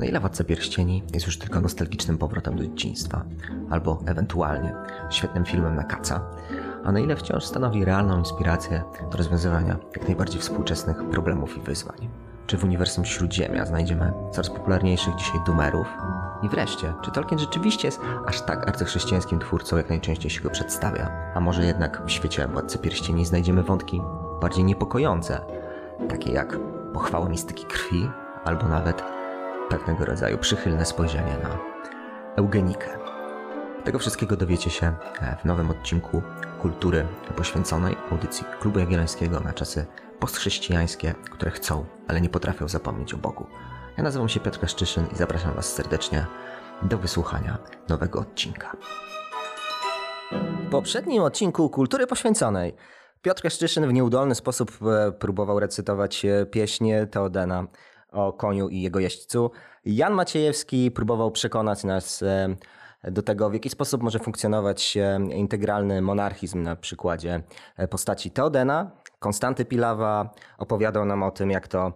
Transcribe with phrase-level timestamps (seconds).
[0.00, 3.24] Na ile Władca Pierścieni jest już tylko nostalgicznym powrotem do dzieciństwa,
[3.70, 4.74] albo ewentualnie
[5.10, 6.20] świetnym filmem na kaca,
[6.84, 12.08] a na ile wciąż stanowi realną inspirację do rozwiązywania jak najbardziej współczesnych problemów i wyzwań.
[12.46, 15.86] Czy w uniwersum Śródziemia znajdziemy coraz popularniejszych dzisiaj dumerów?
[16.42, 21.32] I wreszcie, czy Tolkien rzeczywiście jest aż tak arcychrześcijańskim twórcą, jak najczęściej się go przedstawia?
[21.34, 24.02] A może jednak w świecie Władcy Pierścieni znajdziemy wątki
[24.40, 25.40] bardziej niepokojące,
[26.08, 26.58] takie jak
[26.92, 28.10] pochwała mistyki krwi,
[28.44, 29.19] albo nawet
[29.70, 31.58] pewnego rodzaju przychylne spojrzenie na
[32.36, 32.88] eugenikę.
[33.84, 34.86] Tego wszystkiego dowiecie się
[35.20, 36.22] e, w nowym odcinku
[36.62, 37.06] kultury
[37.36, 39.86] poświęconej audycji Klubu Jagiellońskiego na czasy
[40.18, 43.46] postchrześcijańskie, które chcą, ale nie potrafią zapomnieć o Bogu.
[43.96, 46.26] Ja nazywam się Piotr Kaszczyszyn i zapraszam Was serdecznie
[46.82, 47.58] do wysłuchania
[47.88, 48.76] nowego odcinka.
[50.66, 52.74] W poprzednim odcinku Kultury Poświęconej
[53.22, 57.66] Piotr Kaszczyszyn w nieudolny sposób e, próbował recytować e, pieśń Teodena
[58.12, 59.50] o koniu i jego jeźdźcu.
[59.84, 62.56] Jan Maciejewski próbował przekonać nas e,
[63.04, 64.98] do tego, w jaki sposób może funkcjonować
[65.34, 67.42] integralny monarchizm na przykładzie
[67.90, 68.90] postaci Teodena.
[69.18, 71.92] Konstanty Pilawa opowiadał nam o tym, jak to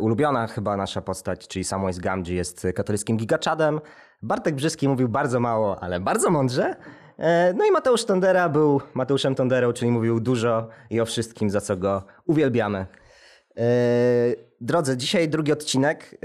[0.00, 3.80] ulubiona chyba nasza postać, czyli Samwise Gamgee jest katolickim gigaczadem.
[4.22, 6.76] Bartek Brzyski mówił bardzo mało, ale bardzo mądrze.
[7.54, 11.76] No i Mateusz Tondera był Mateuszem Tonderą, czyli mówił dużo i o wszystkim, za co
[11.76, 12.86] go uwielbiamy.
[14.60, 16.20] Drodzy, dzisiaj drugi odcinek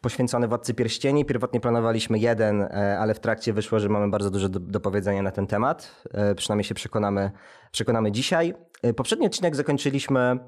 [0.00, 1.24] poświęcony Władcy Pierścieni.
[1.24, 2.62] Pierwotnie planowaliśmy jeden,
[2.98, 6.04] ale w trakcie wyszło, że mamy bardzo dużo do, powiedzenia na ten temat.
[6.36, 7.30] Przynajmniej się przekonamy,
[7.72, 8.54] przekonamy dzisiaj.
[8.96, 10.38] Poprzedni odcinek zakończyliśmy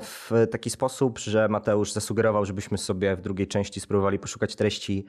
[0.00, 5.06] w taki sposób, że Mateusz zasugerował, żebyśmy sobie w drugiej części spróbowali poszukać treści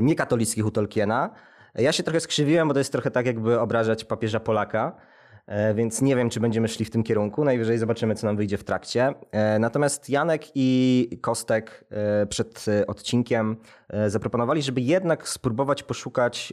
[0.00, 1.30] niekatolickich u Tolkiena.
[1.74, 4.96] Ja się trochę skrzywiłem, bo to jest trochę tak, jakby obrażać papieża Polaka.
[5.74, 7.44] Więc nie wiem, czy będziemy szli w tym kierunku.
[7.44, 9.14] Najwyżej zobaczymy, co nam wyjdzie w trakcie.
[9.60, 11.84] Natomiast Janek i Kostek
[12.28, 13.56] przed odcinkiem
[14.06, 16.52] zaproponowali, żeby jednak spróbować poszukać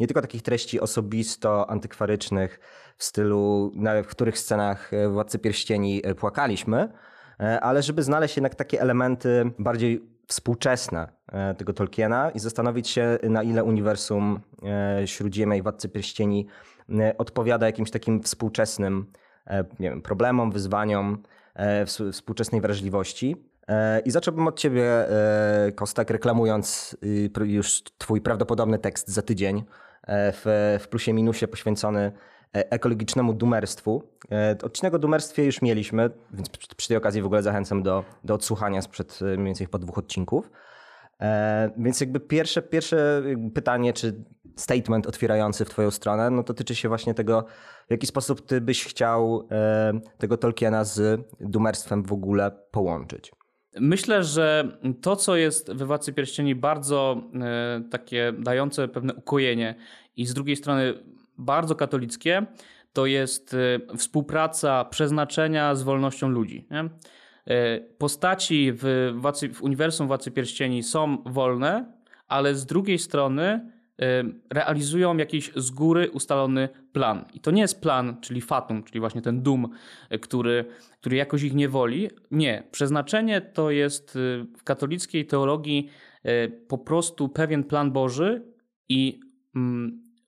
[0.00, 2.60] nie tylko takich treści osobisto antykwarycznych
[2.96, 3.72] w stylu,
[4.04, 6.88] w których scenach Władcy Pierścieni płakaliśmy,
[7.60, 11.08] ale żeby znaleźć jednak takie elementy bardziej współczesne
[11.56, 14.40] tego Tolkiena i zastanowić się, na ile uniwersum
[15.04, 16.46] Śródziemia i Władcy Pierścieni
[17.18, 19.06] odpowiada jakimś takim współczesnym
[19.80, 21.22] nie wiem, problemom, wyzwaniom,
[22.12, 23.36] współczesnej wrażliwości.
[24.04, 24.90] I zacząłbym od ciebie,
[25.74, 26.96] Kostek, reklamując
[27.44, 29.64] już twój prawdopodobny tekst za tydzień
[30.08, 32.12] w, w plusie minusie poświęcony
[32.52, 34.02] ekologicznemu dumerstwu.
[34.62, 38.82] Odcinek o dumerstwie już mieliśmy, więc przy tej okazji w ogóle zachęcam do, do odsłuchania
[38.82, 40.50] sprzed mniej więcej po dwóch odcinków.
[41.76, 43.22] Więc jakby pierwsze, pierwsze
[43.54, 44.24] pytanie, czy
[44.56, 47.44] statement otwierający w twoją stronę, no dotyczy się właśnie tego,
[47.88, 49.48] w jaki sposób ty byś chciał
[50.18, 53.32] tego Tolkiena z dumerstwem w ogóle połączyć.
[53.80, 57.22] Myślę, że to, co jest we Władcy Pierścieni bardzo
[57.90, 59.74] takie dające pewne ukojenie
[60.16, 60.94] i z drugiej strony
[61.38, 62.46] bardzo katolickie,
[62.92, 63.56] to jest
[63.96, 66.68] współpraca przeznaczenia z wolnością ludzi.
[66.70, 66.90] Nie?
[67.98, 71.92] Postaci w, Władcy, w uniwersum Władcy Pierścieni są wolne,
[72.28, 73.72] ale z drugiej strony
[74.50, 77.24] realizują jakiś z góry ustalony plan.
[77.34, 79.68] I to nie jest plan, czyli fatum, czyli właśnie ten dum,
[80.20, 80.64] który,
[81.00, 82.10] który jakoś ich nie woli.
[82.30, 82.62] Nie.
[82.70, 84.18] Przeznaczenie to jest
[84.56, 85.88] w katolickiej teologii
[86.68, 88.42] po prostu pewien plan Boży
[88.88, 89.20] i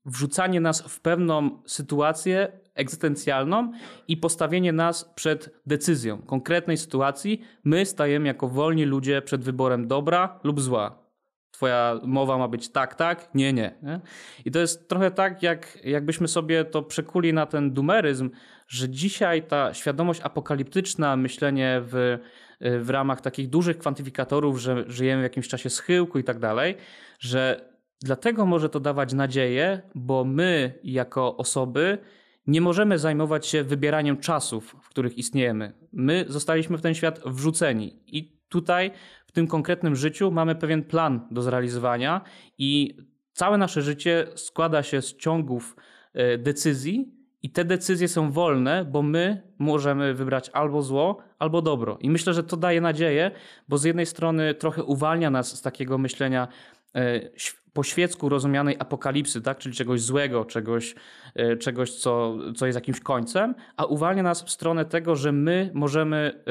[0.06, 3.72] wrzucanie nas w pewną sytuację egzystencjalną
[4.08, 7.40] i postawienie nas przed decyzją konkretnej sytuacji.
[7.64, 11.05] My stajemy jako wolni ludzie przed wyborem dobra lub zła.
[11.50, 13.74] Twoja mowa ma być tak, tak, nie, nie.
[13.82, 14.00] nie?
[14.44, 18.30] I to jest trochę tak, jak, jakbyśmy sobie to przekuli na ten dumeryzm,
[18.68, 22.18] że dzisiaj ta świadomość apokaliptyczna, myślenie w,
[22.60, 26.76] w ramach takich dużych kwantyfikatorów, że żyjemy w jakimś czasie schyłku i tak dalej,
[27.18, 27.70] że
[28.00, 31.98] dlatego może to dawać nadzieję, bo my jako osoby
[32.46, 35.72] nie możemy zajmować się wybieraniem czasów, w których istniejemy.
[35.92, 38.90] My zostaliśmy w ten świat wrzuceni i tutaj
[39.36, 42.20] tym konkretnym życiu mamy pewien plan do zrealizowania
[42.58, 42.96] i
[43.32, 45.76] całe nasze życie składa się z ciągów
[46.38, 47.12] decyzji
[47.42, 51.98] i te decyzje są wolne, bo my możemy wybrać albo zło, albo dobro.
[52.00, 53.30] I myślę, że to daje nadzieję,
[53.68, 56.48] bo z jednej strony trochę uwalnia nas z takiego myślenia
[57.76, 59.58] po świecku rozumianej apokalipsy, tak?
[59.58, 60.94] czyli czegoś złego, czegoś,
[61.60, 66.44] czegoś co, co jest jakimś końcem, a uwalnia nas w stronę tego, że my możemy,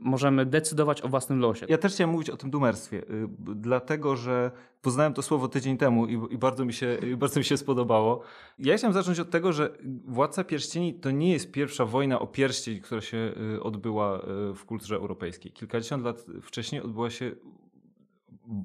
[0.00, 1.66] możemy decydować o własnym losie.
[1.68, 3.02] Ja też chciałem mówić o tym dumerstwie,
[3.38, 4.50] dlatego że
[4.82, 8.22] poznałem to słowo tydzień temu i, i bardzo, mi się, bardzo mi się spodobało.
[8.58, 9.70] Ja chciałem zacząć od tego, że
[10.06, 13.32] Władca Pierścieni to nie jest pierwsza wojna o pierścień, która się
[13.62, 14.20] odbyła
[14.54, 15.52] w kulturze europejskiej.
[15.52, 17.32] Kilkadziesiąt lat wcześniej odbyła się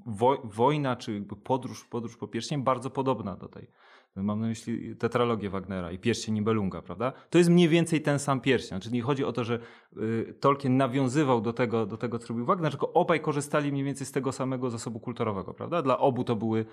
[0.05, 3.67] wo, wojna, czy jakby podróż, podróż po pierścień bardzo podobna do tej.
[4.15, 7.13] Mam na myśli tetralogię Wagnera i pierścień Nibelunga, prawda?
[7.29, 8.79] To jest mniej więcej ten sam pierścień.
[8.79, 9.59] Czyli nie chodzi o to, że
[9.97, 14.07] y, Tolkien nawiązywał do tego, do tego, co robił Wagner, tylko obaj korzystali mniej więcej
[14.07, 15.81] z tego samego zasobu kulturowego, prawda?
[15.81, 16.65] Dla obu to były,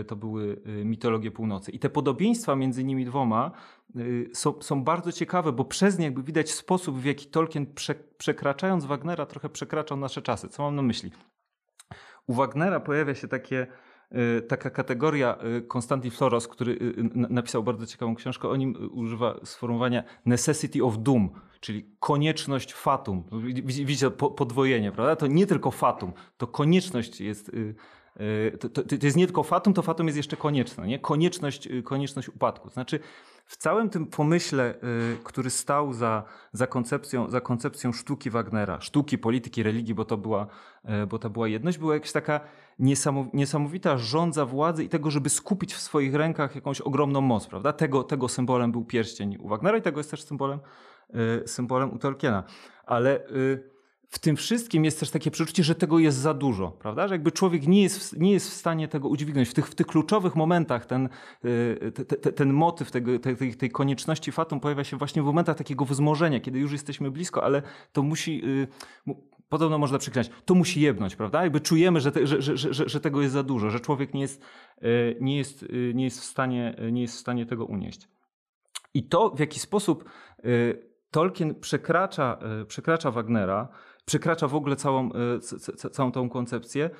[0.00, 1.70] y, to były y, mitologie północy.
[1.70, 3.50] I te podobieństwa między nimi dwoma
[4.32, 8.84] są, są bardzo ciekawe, bo przez nie jakby widać sposób, w jaki Tolkien prze, przekraczając
[8.84, 10.48] Wagnera trochę przekraczał nasze czasy.
[10.48, 11.10] Co mam na myśli?
[12.26, 13.66] U Wagnera pojawia się takie
[14.14, 19.40] Y, taka kategoria y, Konstantin Floros, który y, napisał bardzo ciekawą książkę, o nim używa
[19.44, 21.30] sformułowania necessity of doom,
[21.60, 23.24] czyli konieczność fatum.
[23.64, 25.16] Widzicie podwojenie, prawda?
[25.16, 27.50] To nie tylko fatum, to konieczność jest
[28.60, 30.86] to, to, to, jest nie tylko fatum, to fatum jest jeszcze konieczne.
[30.86, 30.98] Nie?
[30.98, 32.70] Konieczność, konieczność upadku.
[32.70, 33.00] Znaczy,
[33.44, 34.74] w całym tym pomyśle,
[35.24, 40.46] który stał za, za, koncepcją, za koncepcją sztuki Wagnera, sztuki, polityki, religii, bo to była,
[41.08, 42.40] bo to była jedność, była jakaś taka
[43.32, 47.72] niesamowita rządza władzy i tego, żeby skupić w swoich rękach jakąś ogromną moc, prawda?
[47.72, 50.60] Tego, tego symbolem był pierścień u Wagnera i tego jest też symbolem,
[51.44, 52.44] y, symbolem u Tolkiena.
[52.86, 53.70] Ale y,
[54.12, 57.08] w tym wszystkim jest też takie przeczucie, że tego jest za dużo, prawda?
[57.08, 59.48] Że jakby człowiek nie jest, nie jest w stanie tego udźwignąć.
[59.48, 61.08] W tych, w tych kluczowych momentach ten,
[61.44, 65.56] y, te, te, ten motyw tego, tej, tej konieczności fatum pojawia się właśnie w momentach
[65.56, 67.62] takiego wzmożenia, kiedy już jesteśmy blisko, ale
[67.92, 68.42] to musi,
[69.48, 71.42] podobno można przeklinać, to musi jebnąć, prawda?
[71.42, 74.20] Jakby czujemy, że, te, że, że, że, że, tego jest za dużo, że człowiek nie
[74.20, 74.42] jest,
[74.78, 74.88] e,
[75.20, 78.08] nie, jest, nie, jest w stanie, nie jest w stanie tego unieść.
[78.94, 80.04] I to, w jaki sposób
[81.10, 82.38] Tolkien przekracza,
[82.68, 83.68] przekracza Wagnera,
[84.04, 85.10] przekracza w ogóle całą,
[85.92, 86.90] całą tą koncepcję,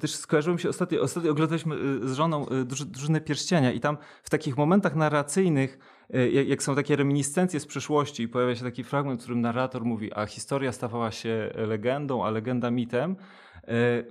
[0.00, 1.76] też skojarzyło mi się ostatnio, ostatnio oglądaliśmy
[2.08, 2.46] z żoną
[2.86, 5.78] drużynę pierścienia i tam w takich momentach narracyjnych
[6.14, 9.84] E, jak są takie reminiscencje z przeszłości i pojawia się taki fragment, w którym narrator
[9.84, 13.16] mówi, a historia stawała się legendą, a legenda mitem, e,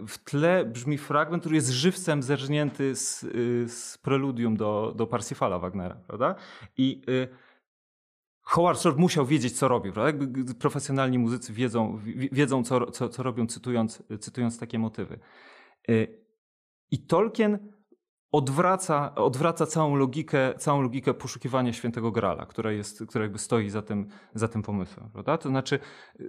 [0.07, 3.27] w tle brzmi fragment, który jest żywcem zerżnięty z, e,
[3.69, 6.35] z preludium do, do Parsifala Wagnera, prawda?
[6.77, 7.01] I
[8.45, 9.93] Howard Shore musiał wiedzieć, co robił.
[10.59, 11.99] Profesjonalni muzycy wiedzą,
[12.31, 15.19] wiedzą co, co, co robią, cytując, cytując takie motywy.
[16.91, 17.71] I Tolkien
[18.31, 23.81] odwraca, odwraca całą logikę, całą logikę poszukiwania świętego Grala, która, jest, która jakby stoi za
[23.81, 25.09] tym, za tym pomysłem.
[25.13, 25.37] Prawda?
[25.37, 25.79] To znaczy,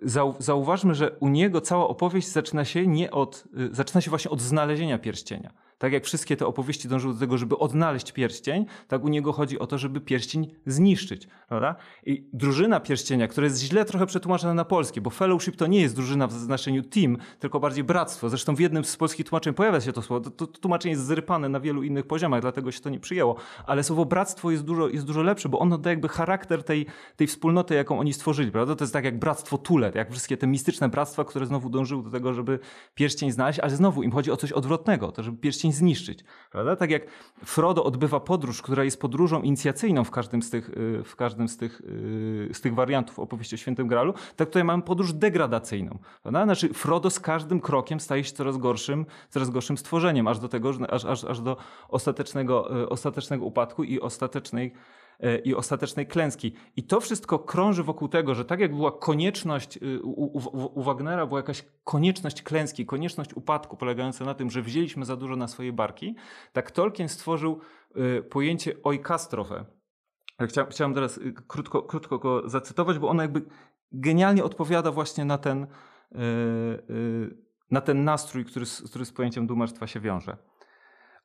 [0.02, 4.40] zau, zauważmy, że u niego cała opowieść zaczyna się nie od, zaczyna się właśnie od
[4.40, 5.52] znalezienia pierścienia.
[5.78, 9.58] Tak jak wszystkie te opowieści dążyły do tego, żeby odnaleźć pierścień, tak u niego chodzi
[9.58, 11.28] o to, żeby pierścień zniszczyć.
[11.48, 11.76] Prawda?
[12.06, 15.96] I drużyna pierścienia, która jest źle trochę przetłumaczona na polski, bo fellowship to nie jest
[15.96, 18.28] drużyna w znaczeniu team, tylko bardziej bractwo.
[18.28, 20.30] Zresztą w jednym z polskich tłumaczeń pojawia się to słowo.
[20.30, 23.36] To, to tłumaczenie jest zrypane na wielu innych poziomach, dlatego się to nie przyjęło.
[23.66, 26.86] Ale słowo bractwo jest dużo, jest dużo lepsze, bo ono daje jakby charakter tej,
[27.16, 28.52] tej wspólnoty, jaką oni stworzyli.
[28.52, 28.76] Prawda?
[28.76, 32.10] To jest tak jak bractwo Tulet, jak wszystkie te mistyczne bractwa, które znowu dążyły do
[32.10, 32.58] tego, żeby
[32.94, 36.24] pierścień znaleźć, ale znowu im chodzi o coś odwrotnego, to żeby pierścień zniszczyć.
[36.50, 36.76] Prawda?
[36.76, 37.02] Tak jak
[37.44, 41.56] Frodo odbywa podróż, która jest podróżą inicjacyjną w każdym z tych, y, w każdym z
[41.56, 45.98] tych, y, z tych wariantów opowieści o Świętym Gralu, tak tutaj mamy podróż degradacyjną.
[46.22, 46.44] Prawda?
[46.44, 50.72] Znaczy Frodo z każdym krokiem staje się coraz gorszym, coraz gorszym stworzeniem, aż do tego,
[50.88, 51.56] aż, aż, aż do
[51.88, 54.72] ostatecznego, y, ostatecznego upadku i ostatecznej
[55.44, 56.52] i ostatecznej klęski.
[56.76, 60.82] I to wszystko krąży wokół tego, że tak jak była konieczność y, u, u, u
[60.82, 65.48] Wagnera, była jakaś konieczność klęski, konieczność upadku polegająca na tym, że wzięliśmy za dużo na
[65.48, 66.14] swoje barki,
[66.52, 67.60] tak Tolkien stworzył
[67.96, 69.64] y, pojęcie oikastrofe.
[70.40, 73.42] Chciałem, chciałem teraz y, krótko, krótko go zacytować, bo ono jakby
[73.92, 75.66] genialnie odpowiada właśnie na ten,
[77.70, 80.36] na ten nastrój, który, który z pojęciem dumerstwa się wiąże.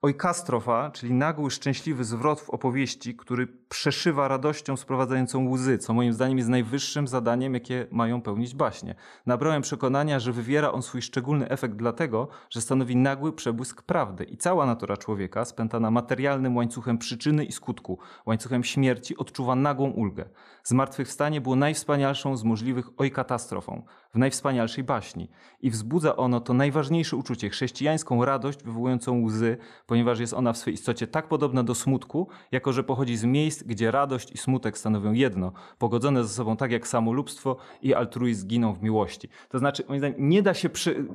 [0.01, 6.37] Oikastrofa, czyli nagły, szczęśliwy zwrot w opowieści, który przeszywa radością sprowadzającą łzy, co moim zdaniem
[6.37, 8.95] jest najwyższym zadaniem, jakie mają pełnić baśnie.
[9.25, 14.37] Nabrałem przekonania, że wywiera on swój szczególny efekt dlatego, że stanowi nagły przebłysk prawdy i
[14.37, 20.25] cała natura człowieka, spętana materialnym łańcuchem przyczyny i skutku, łańcuchem śmierci, odczuwa nagłą ulgę.
[20.63, 25.29] Zmartwychwstanie było najwspanialszą z możliwych ojkatastrofą, w najwspanialszej baśni
[25.61, 30.73] i wzbudza ono to najważniejsze uczucie, chrześcijańską radość wywołującą łzy, ponieważ jest ona w swej
[30.73, 35.13] istocie tak podobna do smutku, jako że pochodzi z miejsc, gdzie radość i smutek stanowią
[35.13, 39.29] jedno, pogodzone ze sobą tak jak samolubstwo i altruizm giną w miłości.
[39.49, 41.05] To znaczy, moim zdaniem, nie da się, przy,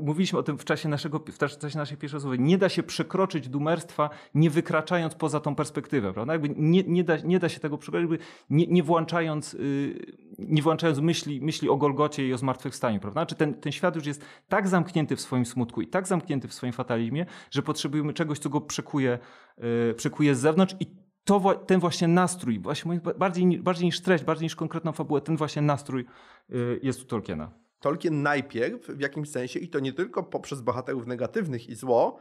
[0.00, 3.48] mówiliśmy o tym w czasie, naszego, w czasie naszej pierwszej rozmowy, nie da się przekroczyć
[3.48, 6.32] dumerstwa, nie wykraczając poza tą perspektywę, prawda?
[6.32, 8.20] Jakby nie, nie, da, nie da się tego przekroczyć,
[8.50, 10.06] nie, nie włączając, yy,
[10.38, 13.20] nie włączając myśli, myśli o Golgocie i o zmartwychwstaniu, prawda?
[13.20, 16.54] Znaczy ten, ten świat już jest tak zamknięty w swoim smutku i tak zamknięty w
[16.54, 19.18] swoim fatalizmie, że potrzebujemy czegoś, co go przekuje,
[19.58, 24.44] yy, przekuje z zewnątrz i to, ten właśnie nastrój, właśnie bardziej, bardziej niż treść, bardziej
[24.46, 26.06] niż konkretną fabułę, ten właśnie nastrój
[26.48, 27.50] yy, jest u Tolkiena.
[27.80, 32.18] Tolkien najpierw w jakimś sensie, i to nie tylko poprzez bohaterów negatywnych i zło,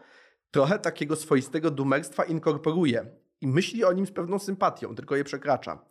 [0.51, 3.05] trochę takiego swoistego dumerstwa inkorporuje
[3.41, 5.85] i myśli o nim z pewną sympatią, tylko je przekracza.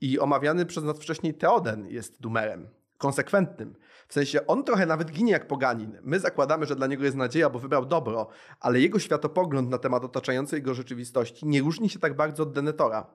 [0.00, 3.74] I omawiany przez nas wcześniej Teoden jest dumerem, konsekwentnym.
[4.08, 5.98] W sensie on trochę nawet ginie jak poganin.
[6.02, 8.28] My zakładamy, że dla niego jest nadzieja, bo wybrał dobro,
[8.60, 13.06] ale jego światopogląd na temat otaczającej go rzeczywistości nie różni się tak bardzo od Denetora.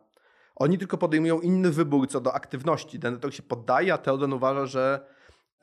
[0.55, 2.99] Oni tylko podejmują inny wybór co do aktywności.
[2.99, 5.05] Denetor się poddaje, a Teoden uważa, że,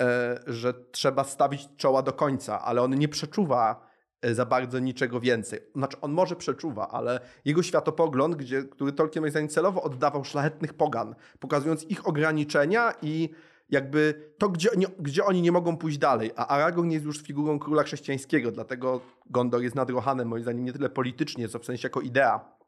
[0.00, 3.86] e, że trzeba stawić czoła do końca, ale on nie przeczuwa
[4.22, 5.60] e, za bardzo niczego więcej.
[5.74, 10.74] Znaczy, on może przeczuwa, ale jego światopogląd, gdzie, który Tolkien moim zdaniem celowo oddawał szlachetnych
[10.74, 13.30] pogan, pokazując ich ograniczenia i
[13.70, 16.30] jakby to, gdzie oni, gdzie oni nie mogą pójść dalej.
[16.36, 20.72] A Aragorn jest już figurą króla chrześcijańskiego, dlatego Gondor jest nad Rohanem, moim zdaniem, nie
[20.72, 22.60] tyle politycznie, co w sensie jako idea.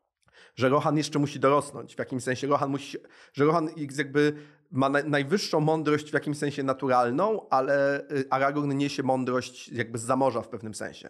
[0.57, 1.95] Że Rohan jeszcze musi dorosnąć.
[1.95, 2.99] W jakimś sensie Rohan musi,
[3.33, 4.33] że Rohan jakby
[4.71, 10.03] ma na, najwyższą mądrość w jakimś sensie naturalną, ale y, Aragorn niesie mądrość jakby z
[10.03, 11.09] zamorza w pewnym sensie.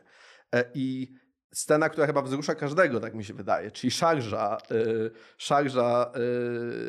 [0.55, 1.15] E, I
[1.53, 6.13] scena, która chyba wzrusza każdego, tak mi się wydaje, czyli szarża, y, szarża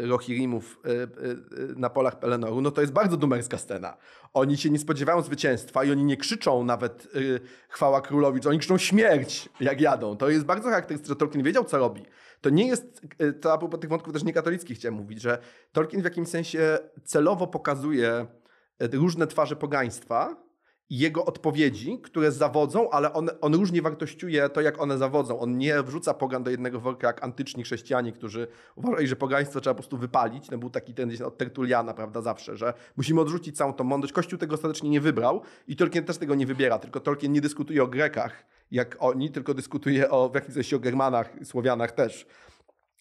[0.04, 3.98] y, Rohirrimów y, y, na polach Pelenoru, no to jest bardzo dumerska scena.
[4.34, 7.08] Oni się nie spodziewają zwycięstwa i oni nie krzyczą nawet
[7.70, 10.18] chwała królowi, czy oni krzyczą śmierć, jak jadą.
[10.18, 12.06] To jest bardzo charakterystyczne, Tolkien wiedział, co robi.
[12.42, 13.02] To nie jest,
[13.42, 15.38] to a propos tych wątków też niekatolickich chciałem mówić, że
[15.72, 18.26] Tolkien w jakimś sensie celowo pokazuje
[18.80, 20.43] różne twarze pogaństwa,
[20.98, 25.40] jego odpowiedzi, które zawodzą, ale on, on różnie wartościuje to, jak one zawodzą.
[25.40, 29.74] On nie wrzuca pogan do jednego worka jak antyczni chrześcijanie, którzy uważali, że pogaństwo trzeba
[29.74, 30.52] po prostu wypalić.
[30.52, 34.14] No był taki ten od Tertuliana, prawda, zawsze, że musimy odrzucić całą tą mądrość.
[34.14, 37.84] Kościół tego ostatecznie nie wybrał i Tolkien też tego nie wybiera, tylko Tolkien nie dyskutuje
[37.84, 42.26] o Grekach, jak oni, tylko dyskutuje o, w jakimś sensie o Germanach, Słowianach też.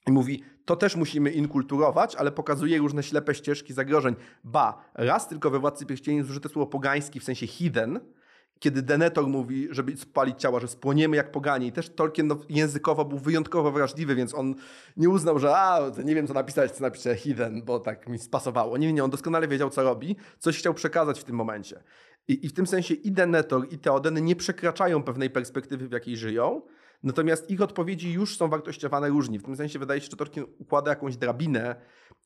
[0.07, 4.15] I mówi, to też musimy inkulturować, ale pokazuje różne ślepe ścieżki zagrożeń.
[4.45, 8.01] Ba, raz tylko we Władcy Pierścieni jest użyte słowo pogański, w sensie hidden,
[8.63, 11.67] kiedy Denethor mówi, żeby spalić ciała, że spłoniemy jak poganie.
[11.67, 14.55] I też Tolkien no, językowo był wyjątkowo wrażliwy, więc on
[14.97, 18.79] nie uznał, że a, nie wiem co napisać, co napiszę hidden, bo tak mi spasowało.
[18.79, 21.83] Nie, nie, on doskonale wiedział co robi, coś chciał przekazać w tym momencie.
[22.29, 26.17] I, i w tym sensie i Denethor i Theoden nie przekraczają pewnej perspektywy, w jakiej
[26.17, 26.63] żyją,
[27.03, 29.39] Natomiast ich odpowiedzi już są wartościowane różnie.
[29.39, 31.77] W tym sensie wydaje się, że Tolkien układa jakąś drabinę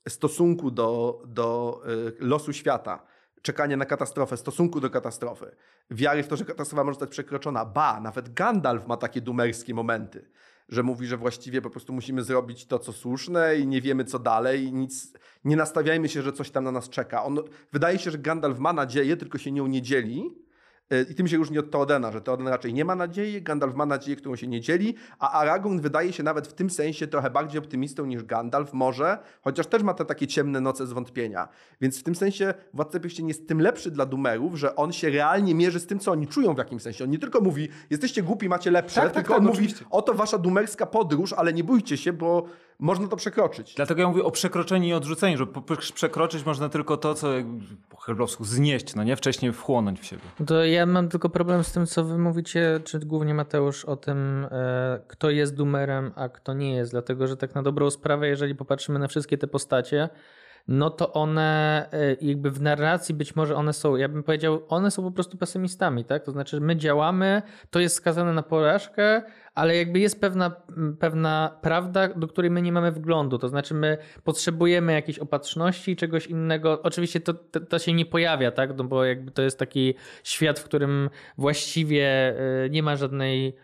[0.08, 3.06] stosunku do, do y, losu świata.
[3.42, 5.56] Czekanie na katastrofę, stosunku do katastrofy.
[5.90, 7.64] Wiary w to, że katastrofa może zostać przekroczona.
[7.64, 10.30] Ba, nawet Gandalf ma takie dumerskie momenty,
[10.68, 14.18] że mówi, że właściwie po prostu musimy zrobić to, co słuszne i nie wiemy, co
[14.18, 15.12] dalej i nic,
[15.44, 17.24] nie nastawiajmy się, że coś tam na nas czeka.
[17.24, 17.38] On,
[17.72, 20.45] wydaje się, że Gandalf ma nadzieję, tylko się nią nie dzieli
[21.10, 24.16] i tym się różni od Teodena, że Teoden raczej nie ma nadziei, Gandalf ma nadzieję,
[24.16, 28.06] którą się nie dzieli, a Aragorn wydaje się nawet w tym sensie trochę bardziej optymistą
[28.06, 31.48] niż Gandalf, może, chociaż też ma te takie ciemne noce zwątpienia.
[31.80, 35.54] Więc w tym sensie Władca Pierścieni jest tym lepszy dla Dumerów, że on się realnie
[35.54, 37.04] mierzy z tym, co oni czują w jakimś sensie.
[37.04, 39.84] On nie tylko mówi, jesteście głupi, macie lepsze, Tak, tak, tylko tak, on oczywiście.
[39.84, 42.46] mówi, oto wasza dumerska podróż, ale nie bójcie się, bo
[42.78, 43.74] można to przekroczyć.
[43.74, 45.46] Dlatego ja mówię o przekroczeniu i odrzuceniu, że
[45.94, 47.28] przekroczyć można tylko to, co
[47.88, 49.16] po herblowsku znieść, no nie?
[49.16, 50.22] Wcześniej wchłonąć w siebie.
[50.46, 54.46] To ja mam tylko problem z tym, co wy mówicie, czy głównie Mateusz, o tym,
[54.50, 56.90] e, kto jest Dumerem, a kto nie jest.
[56.90, 60.08] Dlatego, że tak na dobrą sprawę, jeżeli popatrzymy na wszystkie te postacie,
[60.68, 64.90] no to one e, jakby w narracji być może one są, ja bym powiedział, one
[64.90, 66.24] są po prostu pesymistami, tak?
[66.24, 69.22] To znaczy my działamy, to jest skazane na porażkę,
[69.54, 70.50] ale jakby jest pewna,
[70.98, 73.38] pewna prawda, do której my nie mamy wglądu.
[73.38, 76.82] To znaczy my potrzebujemy jakiejś opatrzności czegoś innego.
[76.82, 78.76] Oczywiście to, to, to się nie pojawia, tak?
[78.76, 79.94] No bo jakby to jest taki
[80.24, 83.56] świat, w którym właściwie e, nie ma żadnej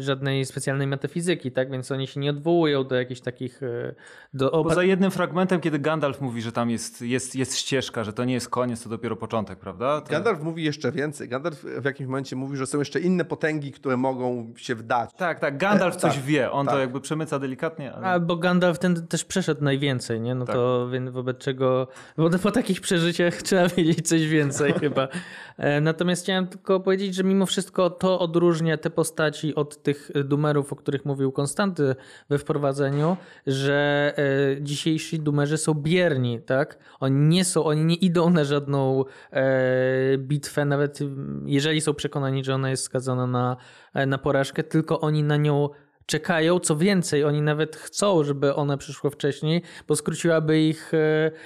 [0.00, 1.70] żadnej specjalnej metafizyki, tak?
[1.70, 3.94] Więc oni się nie odwołują do jakichś takich e,
[4.34, 8.12] do opa- Poza jednym fragmentem, kiedy Gandalf mówi, że tam jest, jest, jest ścieżka, że
[8.12, 10.00] to nie jest koniec, to dopiero początek, prawda?
[10.00, 10.10] To...
[10.10, 11.28] Gandalf mówi jeszcze więcej.
[11.28, 15.10] Gandalf w jakimś momencie mówi, że są jeszcze inne potęgi, które mogą się wdać.
[15.16, 16.80] Tak, tak, Gandalf E, coś tak, wie, on to tak.
[16.80, 18.06] jakby przemyca delikatnie, ale...
[18.06, 20.34] A, bo Gandalf ten też przeszedł najwięcej, nie?
[20.34, 20.54] No Tak.
[20.56, 25.08] to więc wobec czego, bo po takich przeżyciach trzeba wiedzieć coś więcej chyba.
[25.56, 30.72] E, Natomiast chciałem tylko powiedzieć, że mimo wszystko to odróżnia te postaci od tych dumerów,
[30.72, 31.94] o których mówił Konstanty
[32.28, 36.78] we wprowadzeniu, że e, dzisiejsi dumerzy są bierni, tak?
[37.00, 42.44] Oni nie są, oni nie idą na żadną e, bitwę, nawet mm, jeżeli są przekonani,
[42.44, 43.56] że ona jest skazana na,
[43.94, 45.68] e, na porażkę, tylko oni na nią
[46.06, 46.60] czekają.
[46.60, 50.92] Co więcej, oni nawet chcą, żeby ona przyszła wcześniej, bo skróciłaby ich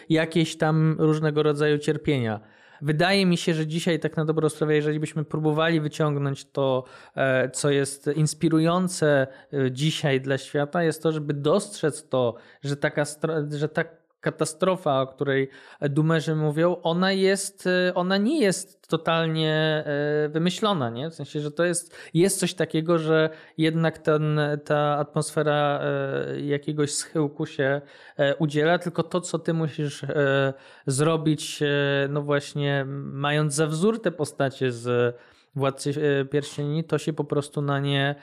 [0.09, 2.41] jakieś tam różnego rodzaju cierpienia.
[2.83, 7.51] Wydaje mi się, że dzisiaj tak na dobrą sprawę, jeżeli byśmy próbowali wyciągnąć to, e,
[7.51, 13.05] co jest inspirujące e, dzisiaj dla świata, jest to, żeby dostrzec to, że taka,
[13.51, 15.49] że tak katastrofa, o której
[15.81, 21.11] dumerzy mówią, ona jest, e, ona nie jest totalnie e, wymyślona, nie?
[21.11, 26.95] W sensie, że to jest, jest coś takiego, że jednak ten, ta atmosfera e, jakiegoś
[26.95, 27.81] schyłku się
[28.39, 30.05] udziela, tylko to, co ty musisz
[30.87, 31.61] zrobić,
[32.09, 35.17] no właśnie, mając za wzór te postacie z
[35.55, 35.93] Władcy
[36.31, 38.14] Pierścieni, to się po prostu na nie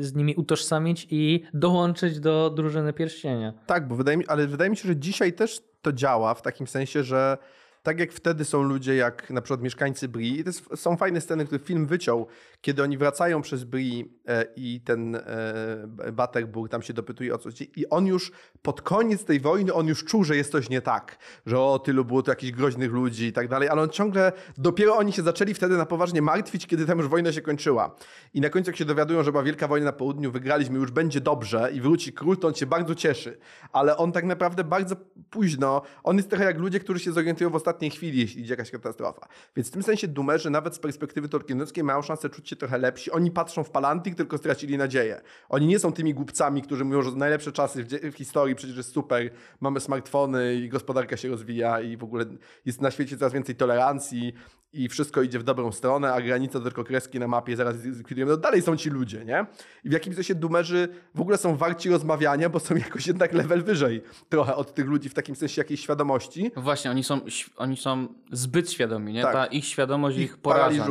[0.00, 3.52] z nimi utożsamić i dołączyć do drużyny Pierścienia.
[3.66, 6.66] Tak, bo wydaje mi, ale wydaje mi się, że dzisiaj też to działa w takim
[6.66, 7.38] sensie, że
[7.82, 11.46] tak jak wtedy są ludzie jak na przykład mieszkańcy Bri, i to są fajne sceny,
[11.46, 12.26] które film wyciął,
[12.60, 17.60] kiedy oni wracają przez Bri e, i ten e, Batterburg tam się dopytuje o coś
[17.60, 18.32] i on już
[18.62, 22.04] pod koniec tej wojny, on już czuł, że jest coś nie tak, że o tylu
[22.04, 25.54] było tu jakichś groźnych ludzi i tak dalej, ale on ciągle, dopiero oni się zaczęli
[25.54, 27.96] wtedy na poważnie martwić, kiedy tam już wojna się kończyła.
[28.34, 31.20] I na końcu jak się dowiadują, że była wielka wojna na południu, wygraliśmy, już będzie
[31.20, 33.38] dobrze i wróci król, to on się bardzo cieszy.
[33.72, 34.96] Ale on tak naprawdę bardzo
[35.30, 38.52] późno, on jest trochę jak ludzie, którzy się zorientują w ostatnim ostatniej chwili, jeśli idzie
[38.52, 39.28] jakaś katastrofa.
[39.56, 43.10] Więc w tym sensie dumerzy nawet z perspektywy tolkienowskiej mają szansę czuć się trochę lepsi.
[43.10, 45.20] Oni patrzą w Palantir, tylko stracili nadzieję.
[45.48, 48.92] Oni nie są tymi głupcami, którzy mówią, że najlepsze czasy w, w historii, przecież jest
[48.92, 52.24] super, mamy smartfony i gospodarka się rozwija i w ogóle
[52.64, 54.34] jest na świecie coraz więcej tolerancji
[54.72, 58.30] i wszystko idzie w dobrą stronę, a granica tylko kreski na mapie zaraz zlikwidujemy.
[58.30, 59.46] No dalej są ci ludzie, nie?
[59.84, 63.62] I w jakimś sensie dumerzy w ogóle są warci rozmawiania, bo są jakoś jednak level
[63.62, 66.50] wyżej trochę od tych ludzi w takim sensie jakiejś świadomości.
[66.56, 67.20] No właśnie, oni są,
[67.56, 69.22] oni są zbyt świadomi, nie?
[69.22, 69.32] Tak.
[69.32, 70.86] Ta ich świadomość ich, Ich poraża?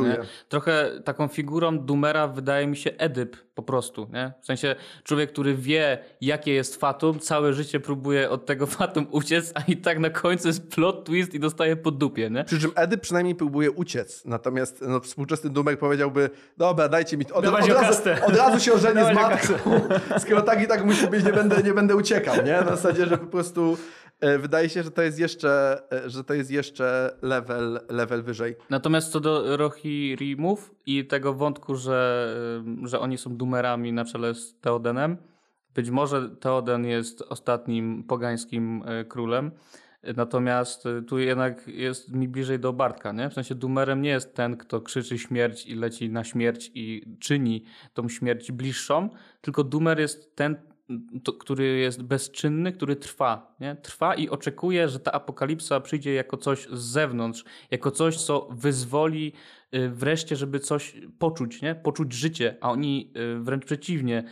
[0.48, 4.32] Trochę taką figurą dumera wydaje mi się Edyp po prostu, nie?
[4.40, 9.52] W sensie człowiek, który wie, jakie jest fatum, całe życie próbuje od tego fatum uciec,
[9.54, 12.44] a i tak na końcu jest plot twist i dostaje po dupie, nie?
[12.44, 14.24] Przy czym Edyp przynajmniej próbuje uciec.
[14.24, 17.24] Natomiast no, współczesny Dumer powiedziałby, dobra, dajcie mi...
[17.26, 19.54] Od, od, Dawać o razu, od razu się ożenię z matką.
[20.22, 22.52] Skoro tak i tak musi być, nie będę, nie będę uciekał, nie?
[22.52, 23.76] Na zasadzie, że po prostu
[24.38, 28.56] wydaje się, że to jest jeszcze, e, że to jest jeszcze level, level wyżej.
[28.70, 32.34] Natomiast co do Rohirrimów i tego wątku, że,
[32.84, 35.16] że oni są dumerami na czele z Teodenem,
[35.74, 39.50] być może Teoden jest ostatnim pogańskim e, królem,
[40.16, 43.30] natomiast e, tu jednak jest mi bliżej do Bartka, nie?
[43.30, 47.64] W sensie dumerem nie jest ten, kto krzyczy śmierć i leci na śmierć i czyni
[47.94, 49.08] tą śmierć bliższą,
[49.40, 50.56] tylko dumer jest ten,
[51.24, 53.54] to, który jest bezczynny, który trwa.
[53.60, 53.76] Nie?
[53.76, 59.32] Trwa i oczekuje, że ta apokalipsa przyjdzie jako coś z zewnątrz, jako coś, co wyzwoli
[59.74, 61.74] y, wreszcie, żeby coś poczuć, nie?
[61.74, 64.24] poczuć życie, a oni y, wręcz przeciwnie,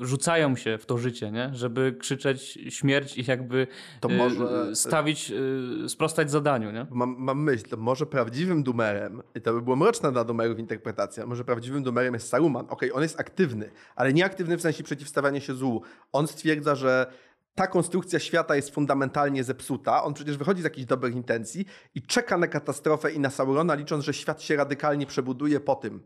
[0.00, 1.50] rzucają się w to życie, nie?
[1.54, 3.66] żeby krzyczeć śmierć i jakby
[4.00, 5.32] To y, może- stawić,
[5.84, 6.70] y, sprostać zadaniu.
[6.70, 6.86] Nie?
[6.90, 11.26] Mam, mam myśl, to może prawdziwym Dumerem, i to by było mroczne dla Dumerów interpretacja,
[11.26, 12.66] może prawdziwym Dumerem jest Saruman.
[12.68, 15.82] Okej, on jest aktywny, ale nie aktywny w sensie przeciwstawiania się złu.
[16.12, 17.06] On stwierdza, że
[17.54, 20.02] ta konstrukcja świata jest fundamentalnie zepsuta.
[20.04, 24.04] On przecież wychodzi z jakichś dobrych intencji i czeka na katastrofę i na Saurona, licząc,
[24.04, 26.02] że świat się radykalnie przebuduje po tym.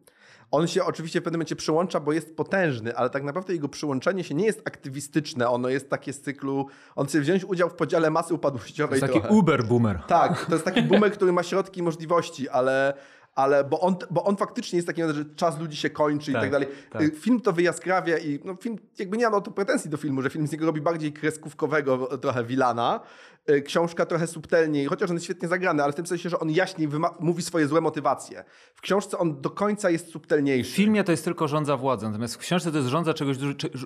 [0.51, 4.25] On się oczywiście w pewnym momencie przyłącza, bo jest potężny, ale tak naprawdę jego przyłączenie
[4.25, 5.49] się nie jest aktywistyczne.
[5.49, 9.07] Ono jest takie z cyklu, on chce wziąć udział w podziale masy To upadłościowej jest
[9.07, 9.35] taki trochę.
[9.37, 9.99] uber boomer.
[10.07, 12.95] Tak, to jest taki boomer, który ma środki i możliwości, ale,
[13.35, 16.43] ale bo, on, bo on faktycznie jest taki, że czas ludzi się kończy i Tak,
[16.43, 16.69] tak dalej.
[16.91, 17.03] tak.
[17.03, 20.23] Y, Film to wyjaskrawia i no, film, jakby nie mam o to pretensji do filmu,
[20.23, 23.01] że film z niego robi bardziej kreskówkowego trochę Wilana.
[23.51, 26.51] Y, Książka trochę subtelniej, chociaż on jest świetnie zagrany, ale w tym sensie, że on
[26.51, 26.89] jaśniej
[27.21, 28.45] mówi swoje złe motywacje.
[28.75, 30.73] W książce on do końca jest subtelniejszy.
[30.73, 33.37] W filmie to jest tylko rządza władzą, natomiast w książce to jest rządza czegoś,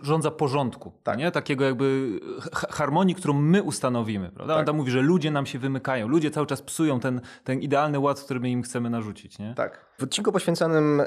[0.03, 1.19] rządza porządku, Tak.
[1.19, 1.31] nie?
[1.31, 2.21] Takiego jakby
[2.53, 4.55] ha- harmonii, którą my ustanowimy, prawda?
[4.55, 4.67] On Tak.
[4.67, 8.21] tam mówi, że ludzie nam się wymykają, ludzie cały czas psują ten, ten idealny ład,
[8.21, 9.55] który my im chcemy narzucić, nie?
[9.55, 9.85] Tak.
[9.99, 11.07] W odcinku poświęconym y,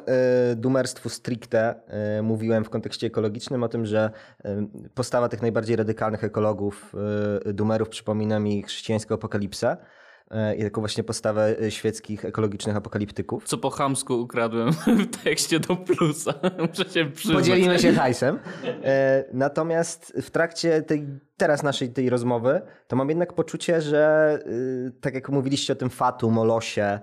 [0.55, 1.75] dumerstwu stricte
[2.19, 4.11] y, mówiłem w kontekście ekologicznym o tym, że
[4.45, 6.95] y, postawa tych najbardziej radykalnych ekologów
[7.47, 9.77] y, dumerów przypomina mi chrześcijańską apokalipsę
[10.31, 13.43] y, i taką właśnie postawę y, świeckich ekologicznych apokaliptyków.
[13.43, 14.71] Co po chamsku ukradłem
[15.11, 16.33] w tekście do plusa.
[16.69, 17.37] Muszę się przyznać.
[17.37, 18.39] Podzielimy się hajsem.
[18.83, 24.39] E, Natomiast w trakcie tej teraz naszej tej rozmowy, to mam jednak poczucie, że
[25.01, 26.99] tak jak mówiliście o tym Fatum, o losie,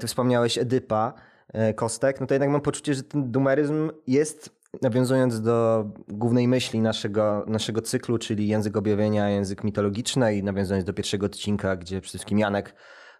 [0.00, 1.14] ty wspomniałeś Edypa,
[1.52, 6.80] e, Kostek, no to jednak mam poczucie, że ten dumeryzm jest, nawiązując do głównej myśli
[6.80, 12.10] naszego, naszego cyklu, czyli język objawienia, język mitologiczny i nawiązując do pierwszego odcinka, gdzie przede
[12.10, 12.74] wszystkim Janek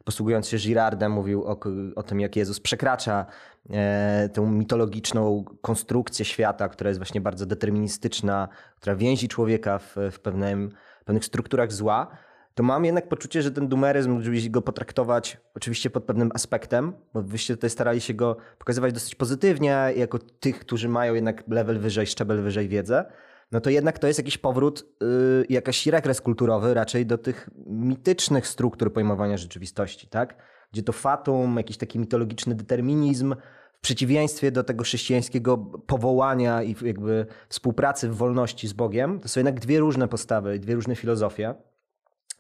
[0.04, 1.60] posługując się Girardem, mówił o,
[1.96, 3.26] o tym, jak Jezus przekracza
[3.70, 10.20] e, tę mitologiczną konstrukcję świata, która jest właśnie bardzo deterministyczna, która więzi człowieka w, w
[10.20, 10.70] pewnym,
[11.04, 12.16] pewnych strukturach zła,
[12.60, 17.22] to mam jednak poczucie, że ten dumeryzm, żeby go potraktować oczywiście pod pewnym aspektem, bo
[17.22, 22.06] wyście tutaj starali się go pokazywać dosyć pozytywnie, jako tych, którzy mają jednak level wyżej,
[22.06, 23.04] szczebel wyżej wiedzę,
[23.52, 28.46] no to jednak to jest jakiś powrót, yy, jakaś regres kulturowy raczej do tych mitycznych
[28.46, 30.36] struktur pojmowania rzeczywistości, tak?
[30.72, 33.34] Gdzie to fatum, jakiś taki mitologiczny determinizm,
[33.72, 39.40] w przeciwieństwie do tego chrześcijańskiego powołania i jakby współpracy w wolności z Bogiem, to są
[39.40, 41.54] jednak dwie różne postawy, dwie różne filozofie.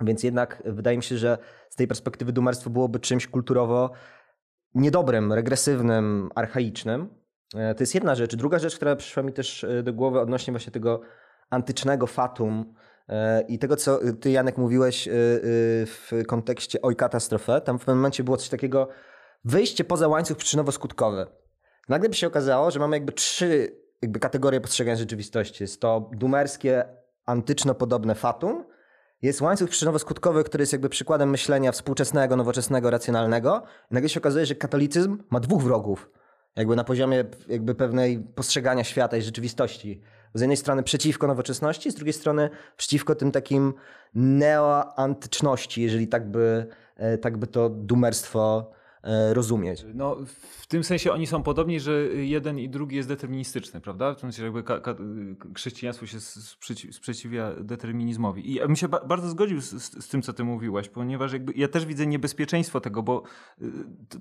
[0.00, 1.38] Więc jednak wydaje mi się, że
[1.70, 3.90] z tej perspektywy dumerstwo byłoby czymś kulturowo
[4.74, 7.08] niedobrym, regresywnym, archaicznym.
[7.54, 8.36] E, to jest jedna rzecz.
[8.36, 11.00] Druga rzecz, która przyszła mi też e, do głowy odnośnie właśnie tego
[11.50, 12.74] antycznego fatum
[13.08, 15.08] e, i tego, co ty, Janek, mówiłeś
[15.86, 17.60] w kontekście oj katastrofę.
[17.60, 18.88] Tam w pewnym momencie było coś takiego,
[19.44, 21.26] wyjście poza łańcuch przyczynowo-skutkowy.
[21.88, 25.64] Nagle by się okazało, że mamy jakby trzy jakby kategorie postrzegania rzeczywistości.
[25.64, 26.84] Jest to dumerskie,
[27.26, 28.64] antyczno-podobne fatum,
[29.22, 33.62] jest łańcuch przyczynowo-skutkowy, który jest jakby przykładem myślenia współczesnego, nowoczesnego, racjonalnego.
[33.90, 36.10] I nagle się okazuje, że katolicyzm ma dwóch wrogów.
[36.56, 40.02] Jakby na poziomie jakby pewnej postrzegania świata i rzeczywistości.
[40.34, 43.74] Z jednej strony przeciwko nowoczesności, z drugiej strony przeciwko tym takim
[44.14, 48.70] neoantyczności, jeżeli tak by, e, tak by to dumerstwo
[49.32, 49.84] rozumieć.
[49.94, 50.16] No,
[50.60, 54.14] w tym sensie oni są podobni, że jeden i drugi jest deterministyczny, prawda?
[54.14, 54.64] W sensie jakby
[55.56, 56.20] chrześcijaństwo się
[56.92, 58.50] sprzeciwia determinizmowi.
[58.50, 59.70] I ja bym się ba bardzo zgodził z,
[60.04, 63.22] z, tym, co ty mówiłaś, ponieważ jakby ja też widzę niebezpieczeństwo tego, bo
[63.62, 63.66] y,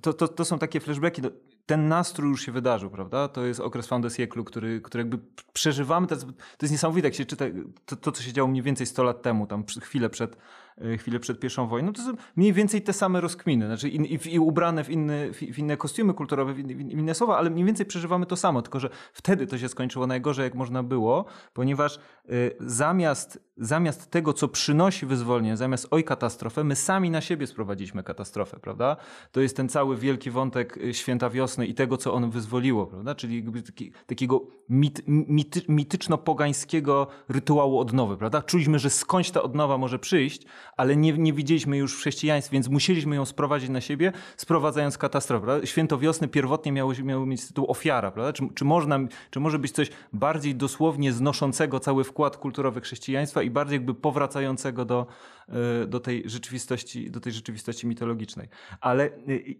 [0.01, 1.21] to, to, to są takie flashbacki.
[1.21, 1.29] No,
[1.65, 3.27] ten nastrój już się wydarzył, prawda?
[3.27, 5.19] To jest okres Found Siècle, który, który jakby
[5.53, 6.07] przeżywamy.
[6.07, 7.45] To jest, to jest niesamowite, jak się czyta
[7.85, 11.19] to, to, co się działo mniej więcej 100 lat temu, tam chwilę przed E, chwilę
[11.19, 14.83] przed pierwszą wojną, to są mniej więcej te same rozkminy, znaczy i, i, i ubrane
[14.83, 18.25] w inne, w inne kostiumy kulturowe, w inne, w inne słowa, ale mniej więcej przeżywamy
[18.25, 23.43] to samo, tylko że wtedy to się skończyło najgorzej jak można było, ponieważ y, zamiast,
[23.57, 28.97] zamiast tego, co przynosi wyzwolenie, zamiast oj katastrofę, my sami na siebie sprowadziliśmy katastrofę, prawda?
[29.31, 33.15] To jest ten cały wielki wątek e, święta wiosny i tego, co on wyzwoliło, prawda?
[33.15, 38.41] Czyli taki, takiego mit, mity, mityczno-pogańskiego rytuału odnowy, prawda?
[38.41, 40.45] Czuliśmy, że skądś ta odnowa może przyjść,
[40.79, 45.45] ale nie, nie widzieliśmy już w chrześcijaństwie, więc musieliśmy ją sprowadzić na siebie, sprowadzając katastrofę.
[45.45, 45.67] Prawda?
[45.67, 48.11] Święto wiosny pierwotnie miało, miało mieć tytuł ofiara.
[48.11, 48.33] Prawda?
[48.33, 53.49] Czy, czy, można, czy może być coś bardziej dosłownie znoszącego cały wkład kulturowy chrześcijaństwa i
[53.49, 55.07] bardziej jakby powracającego do,
[55.49, 58.47] e, do, tej, rzeczywistości, do tej rzeczywistości mitologicznej.
[58.81, 59.11] Ale e,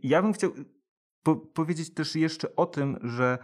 [0.04, 0.52] ja bym chciał
[1.24, 3.38] po powiedzieć też jeszcze o tym, że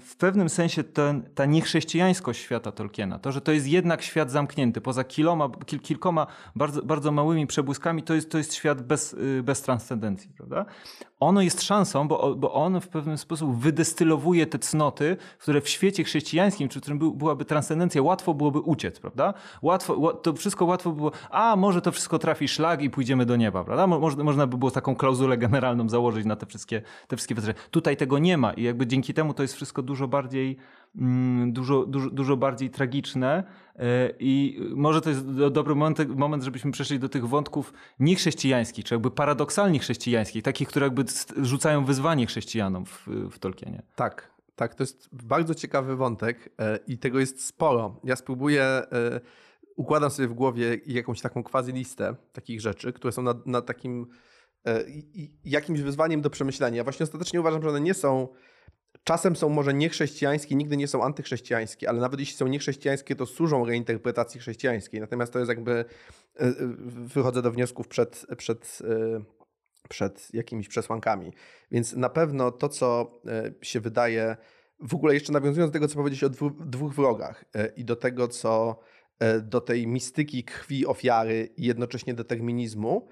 [0.00, 4.80] w pewnym sensie ten, ta niechrześcijańskość świata Tolkiena, to, że to jest jednak świat zamknięty,
[4.80, 9.42] poza kiloma, kil, kilkoma bardzo, bardzo małymi przebłyskami, to jest, to jest świat bez, y,
[9.42, 10.64] bez transcendencji, prawda?
[11.20, 16.04] Ono jest szansą, bo, bo on w pewien sposób wydestylowuje te cnoty, które w świecie
[16.04, 19.34] chrześcijańskim, czy w którym był, byłaby transcendencja, łatwo byłoby uciec, prawda?
[19.62, 23.64] Łatwo, to wszystko łatwo było, a może to wszystko trafi szlag i pójdziemy do nieba,
[23.64, 23.86] prawda?
[23.86, 27.58] Można, można by było taką klauzulę generalną założyć na te wszystkie, te wszystkie wydarzenia.
[27.70, 30.56] Tutaj tego nie ma i jakby dzięki temu to jest wszystko dużo bardziej,
[30.96, 33.44] mm, dużo, dużo, dużo bardziej tragiczne
[33.76, 38.94] e, i może to jest dobry moment, moment, żebyśmy przeszli do tych wątków niechrześcijańskich, czy
[38.94, 41.04] jakby paradoksalnie chrześcijańskich, takich, które jakby
[41.36, 43.82] rzucają wyzwanie chrześcijanom w, w Tolkienie.
[43.94, 48.00] Tak, tak, to jest bardzo ciekawy wątek e, i tego jest sporo.
[48.04, 49.20] Ja spróbuję, e,
[49.76, 54.06] układam sobie w głowie jakąś taką quasi listę takich rzeczy, które są na, na takim
[55.44, 56.84] jakimś wyzwaniem do przemyślenia.
[56.84, 58.28] Właśnie ostatecznie uważam, że one nie są
[59.04, 63.64] czasem są może niechrześcijańskie, nigdy nie są antychrześcijańskie, ale nawet jeśli są niechrześcijańskie, to służą
[63.64, 65.00] reinterpretacji chrześcijańskiej.
[65.00, 65.84] Natomiast to jest jakby, e,
[66.40, 66.54] e,
[66.86, 69.20] wychodzę do wniosków przed, przed, e,
[69.88, 71.32] przed jakimiś przesłankami.
[71.70, 73.20] Więc na pewno to, co
[73.62, 74.36] się wydaje,
[74.80, 76.28] w ogóle jeszcze nawiązując do tego, co powiedzieć o
[76.60, 77.44] dwóch, wrogach
[77.76, 78.80] i do tego, co
[79.42, 83.08] do tej mistyki krwi ofiary i jednocześnie determinizmu,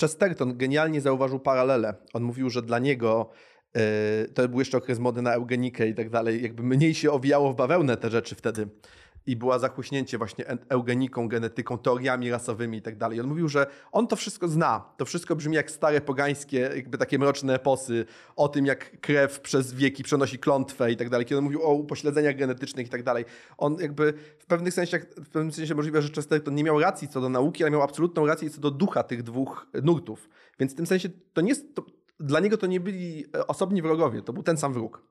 [0.00, 1.94] Chesterton genialnie zauważył paralelę.
[2.12, 3.30] On mówił, że dla niego
[4.34, 6.42] to był jeszcze okres mody na eugenikę i tak dalej.
[6.42, 8.68] Jakby mniej się owijało w bawełnę te rzeczy wtedy.
[9.26, 13.20] I była zachłyśnięcie właśnie eugeniką, genetyką, teoriami rasowymi i tak dalej.
[13.20, 14.84] On mówił, że on to wszystko zna.
[14.96, 18.04] To wszystko brzmi jak stare pogańskie, jakby takie mroczne eposy
[18.36, 21.26] o tym, jak krew przez wieki przenosi klątwę i tak dalej.
[21.26, 23.24] Kiedy on mówił o upośledzeniach genetycznych i tak dalej.
[23.58, 27.20] On jakby w pewnych sensach, w pewnym sensie możliwe, że Chesterton nie miał racji co
[27.20, 30.28] do nauki, ale miał absolutną rację co do ducha tych dwóch nurtów.
[30.60, 31.86] Więc w tym sensie to nie jest, to,
[32.20, 35.06] dla niego to nie byli e, osobni wrogowie, to był ten sam wróg,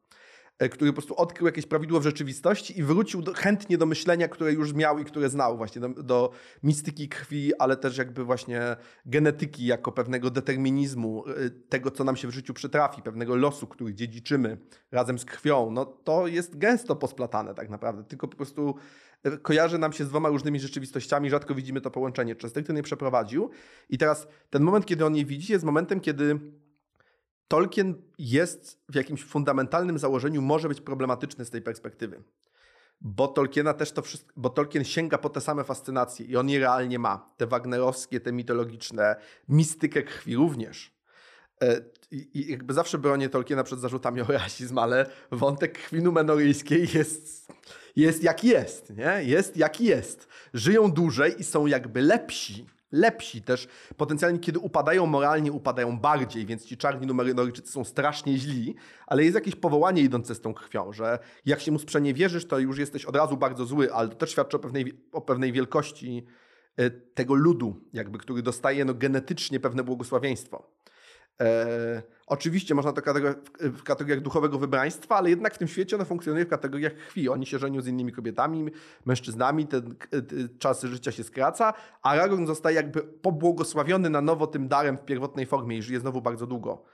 [0.60, 4.28] e, który po prostu odkrył jakieś prawidło w rzeczywistości i wrócił do, chętnie do myślenia,
[4.28, 6.32] które już miał i które znał, właśnie do, do,
[6.64, 12.28] mistyki krwi, ale też jakby właśnie genetyki jako pewnego determinizmu, e, tego, co nam się
[12.28, 14.58] w życiu przytrafi, pewnego losu, który dziedziczymy
[14.92, 15.72] razem z krwią.
[15.72, 18.76] No to jest gęsto posplatane tak naprawdę, tylko po prostu
[19.42, 22.36] kojarzy nam się z dwoma różnymi rzeczywistościami, rzadko widzimy to połączenie.
[22.36, 23.50] Chesterton je przeprowadził
[23.90, 26.40] i teraz ten moment, kiedy on je widzi, jest momentem, kiedy
[27.48, 32.24] Tolkien jest w jakimś fundamentalnym założeniu, może być problematyczny z tej perspektywy.
[33.02, 36.60] bo Tolkiena też to wszystko, bo Tolkien sięga po te same fascynacje i on je
[36.60, 37.34] realnie ma.
[37.38, 39.16] Te wagnerowskie, te mitologiczne,
[39.50, 40.98] mistykę krwi również.
[41.62, 41.82] E,
[42.12, 47.48] I, jakby zawsze bronię Tolkiena przed zarzutami o rasizm, ale wątek krwi numenoryjskiej jest,
[47.96, 49.24] jest jak jest, nie?
[49.24, 50.28] Jest jak jest.
[50.54, 53.68] Żyją dłużej i są jakby lepsi lepsi też.
[53.98, 58.76] Potencjalnie, kiedy upadają moralnie, upadają bardziej, więc ci czarni numerynoryjczycy są strasznie źli,
[59.08, 62.78] ale jest jakieś powołanie idące z tą krwią, że jak się mu sprzeniewierzysz, to już
[62.78, 66.26] jesteś od razu bardzo zły, ale to też świadczy o pewnej, o pewnej wielkości
[66.78, 70.72] e, tego ludu, jakby, który dostaje no, genetycznie pewne błogosławieństwo.
[71.42, 73.02] E, oczywiście można to
[73.60, 77.30] w kategoriach duchowego wybraństwa, ale jednak w tym świecie ono funkcjonuje w kategoriach krwi.
[77.30, 78.72] Oni się żenią z innymi kobietami,
[79.06, 84.68] mężczyznami, ten, ten czas życia się skraca, a Aragorn zostaje jakby pobłogosławiony na nowo tym
[84.68, 86.86] darem w pierwotnej formie i żyje znowu bardzo długo.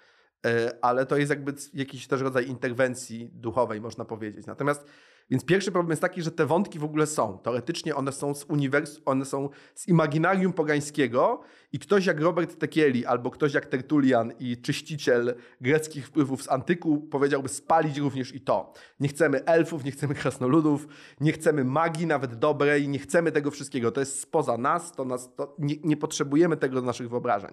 [0.46, 4.46] E, ale to jest jakby jakiś też rodzaj interwencji duchowej, można powiedzieć.
[4.46, 4.86] Natomiast
[5.30, 7.38] więc pierwszy problem jest taki, że te wątki w ogóle są.
[7.38, 13.06] Teoretycznie one są z uniwers one są z imaginarium pogańskiego i ktoś jak Robert Tekieli
[13.06, 18.74] albo ktoś jak Tertulian i czyściciel greckich wpływów z antyku powiedziałby spalić również i to.
[19.00, 20.88] Nie chcemy elfów, nie chcemy krasnoludów,
[21.22, 23.92] nie chcemy magii nawet dobrej, nie chcemy tego wszystkiego.
[23.92, 27.52] To jest spoza nas, to nas to nie, nie potrzebujemy tego do naszych wyobrażeń.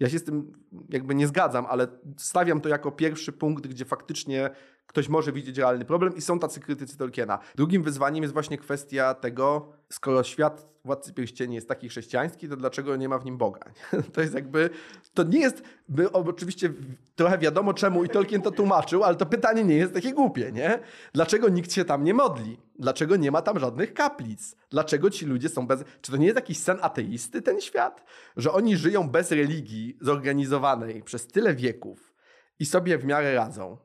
[0.00, 0.52] Ja się z tym
[0.88, 4.50] jakby nie zgadzam, ale stawiam to jako pierwszy punkt, gdzie faktycznie
[4.86, 7.38] ktoś może widzieć realny problem i są tacy krytycy Tolkiena.
[7.54, 12.96] Drugim wyzwaniem jest właśnie kwestia tego, skoro świat Władcy Pierścieni jest taki chrześcijański, to dlaczego
[12.96, 13.60] nie ma w nim Boga?
[14.12, 14.70] To jest jakby,
[15.14, 16.72] to nie jest, my oczywiście
[17.16, 20.78] trochę wiadomo czemu i Tolkien to tłumaczył, ale to pytanie nie jest takie głupie, nie?
[21.12, 22.60] Dlaczego nikt się tam nie modli?
[22.78, 24.56] Dlaczego nie ma tam żadnych kaplic?
[24.70, 25.84] Dlaczego ci ludzie są bez...
[26.00, 28.04] Czy to nie jest jakiś sen ateisty ten świat?
[28.36, 32.14] Że oni żyją bez religii zorganizowanej przez tyle wieków
[32.58, 33.76] i sobie w miarę radzą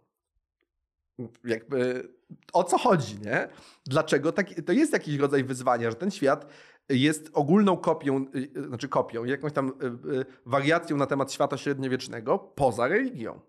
[1.44, 2.10] jakby
[2.54, 3.50] o co chodzi, nie?
[3.86, 6.48] Dlaczego tak, to jest jakiś rodzaj wyzwania, że ten świat
[6.90, 12.40] jest ogólną kopią, y, y, znaczy kopią, jakąś tam y, wariacją na temat świata średniowiecznego
[12.40, 13.40] poza religią.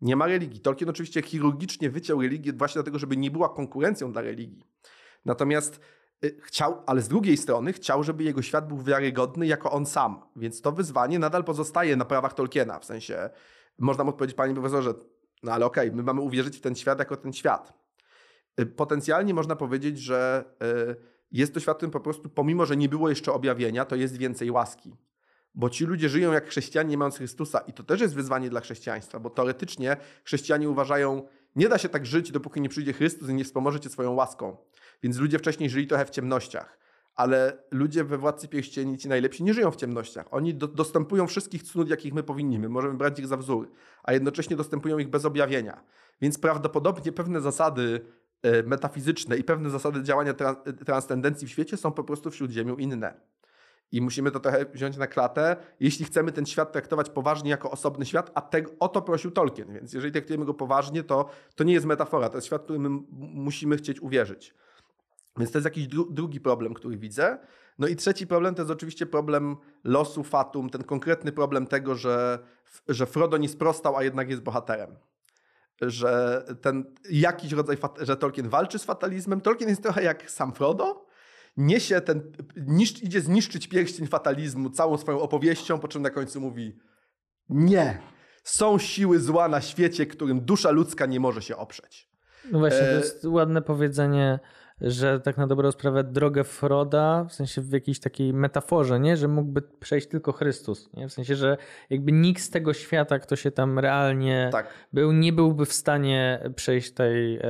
[0.00, 0.60] Nie ma religii.
[0.60, 4.64] Tolkien oczywiście chirurgicznie wyciął religię właśnie dlatego, żeby nie była konkurencją dla religii.
[5.24, 5.80] Natomiast
[6.42, 10.22] chciał, ale z drugiej strony chciał, żeby jego świat był wiarygodny jako on sam.
[10.36, 12.78] Więc to wyzwanie nadal pozostaje na prawach Tolkiena.
[12.78, 13.30] W sensie,
[13.78, 14.94] można mu odpowiedzieć, panie profesorze,
[15.42, 17.72] no ale okej, okay, my mamy uwierzyć w ten świat jako ten świat.
[18.60, 20.44] Y, potencjalnie można powiedzieć, że
[20.90, 20.96] y,
[21.32, 24.50] jest to świat, którym po prostu, pomimo że nie było jeszcze objawienia, to jest więcej
[24.50, 24.96] łaski.
[25.54, 28.60] Bo ci ludzie żyją jak chrześcijanie, nie mając Chrystusa, i to też jest wyzwanie dla
[28.60, 33.34] chrześcijaństwa, bo teoretycznie chrześcijanie uważają, nie da się tak żyć, dopóki nie przyjdzie Chrystus i
[33.34, 34.56] nie wspomoże cię swoją łaską.
[35.02, 36.78] Więc ludzie wcześniej żyli trochę w ciemnościach
[37.14, 40.26] ale ludzie we Władcy Pierścieni, ci najlepsi, nie żyją w ciemnościach.
[40.30, 42.68] Oni do, dostępują wszystkich cnót, jakich my powinniśmy.
[42.68, 43.70] Możemy brać ich za wzór,
[44.02, 45.84] a jednocześnie dostępują ich bez objawienia.
[46.20, 48.00] Więc prawdopodobnie pewne zasady
[48.42, 52.76] e, metafizyczne i pewne zasady działania tra transcendencji w świecie są po prostu wśród Ziemią
[52.76, 53.14] inne.
[53.92, 58.06] I musimy to trochę wziąć na klatę, jeśli chcemy ten świat traktować poważnie jako osobny
[58.06, 59.72] świat, a tego, o to prosił Tolkien.
[59.72, 62.78] Więc jeżeli traktujemy go poważnie, to, to nie jest metafora, to jest świat, w który
[62.78, 64.54] my musimy chcieć uwierzyć.
[65.38, 67.38] Więc to jest jakiś dru drugi problem, który widzę.
[67.78, 72.38] No i trzeci problem to jest oczywiście problem losu Fatum, ten konkretny problem tego, że,
[72.88, 74.96] że Frodo nie sprostał, a jednak jest bohaterem.
[75.80, 79.40] Że ten jakiś rodzaj, że Tolkien walczy z fatalizmem.
[79.40, 81.06] Tolkien jest trochę jak sam Frodo,
[81.56, 86.78] niesie ten, niszcz, idzie zniszczyć pierścień fatalizmu całą swoją opowieścią, po czym na końcu mówi
[87.48, 87.98] nie,
[88.44, 92.10] są siły zła na świecie, którym dusza ludzka nie może się oprzeć.
[92.52, 94.38] No właśnie, to e, jest ładne powiedzenie
[94.80, 99.16] że tak na dobrą sprawę drogę Froda, w sensie w jakiejś takiej metaforze, nie?
[99.16, 100.90] że mógłby przejść tylko Chrystus.
[100.94, 101.08] Nie?
[101.08, 101.56] W sensie, że
[101.90, 104.68] jakby nikt z tego świata, kto się tam realnie tak.
[104.92, 107.42] był, nie byłby w stanie przejść tej e,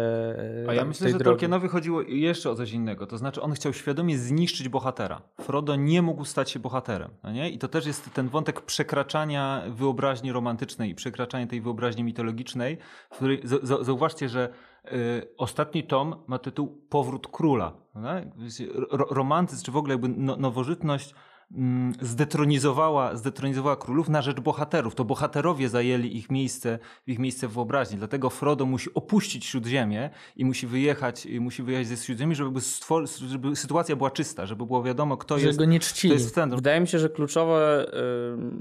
[0.68, 1.24] A ja myślę, że drogi.
[1.24, 3.06] Tolkienowi chodziło jeszcze o coś innego.
[3.06, 5.22] To znaczy on chciał świadomie zniszczyć bohatera.
[5.40, 7.10] Frodo nie mógł stać się bohaterem.
[7.22, 7.50] No nie?
[7.50, 12.78] I to też jest ten wątek przekraczania wyobraźni romantycznej i przekraczania tej wyobraźni mitologicznej,
[13.10, 13.42] w której
[13.82, 14.48] zauważcie, że
[15.36, 17.72] ostatni tom ma tytuł Powrót Króla.
[18.90, 21.14] Romantyzm, czy w ogóle jakby no, nowożytność
[22.00, 24.94] zdetronizowała, zdetronizowała królów na rzecz bohaterów.
[24.94, 27.98] To bohaterowie zajęli ich miejsce, ich miejsce w wyobraźni.
[27.98, 32.60] Dlatego Frodo musi opuścić Śródziemie i musi wyjechać, i musi wyjechać ze Śródziemi, żeby,
[33.28, 36.14] żeby sytuacja była czysta, żeby było wiadomo, kto że jest, go nie czcili.
[36.14, 37.86] jest w Wydaje mi się, że kluczowe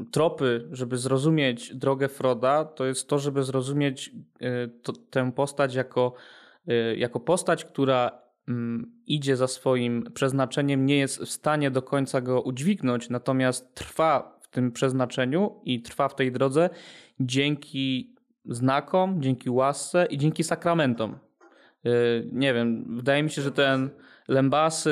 [0.02, 5.75] y, tropy, żeby zrozumieć drogę Froda, to jest to, żeby zrozumieć y, to, tę postać
[5.75, 6.13] jako,
[6.69, 8.28] y, jako postać, która Mm,
[9.07, 14.47] idzie za swoim przeznaczeniem, nie jest w stanie do końca go udźwignąć, natomiast trwa w
[14.47, 16.69] tym przeznaczeniu i trwa w tej drodze
[17.19, 21.28] dzięki znakom, dzięki łasce i dzięki sakramentom.
[21.85, 23.89] Y, nie wiem, wydaje mi się, że ten
[24.27, 24.91] lembasy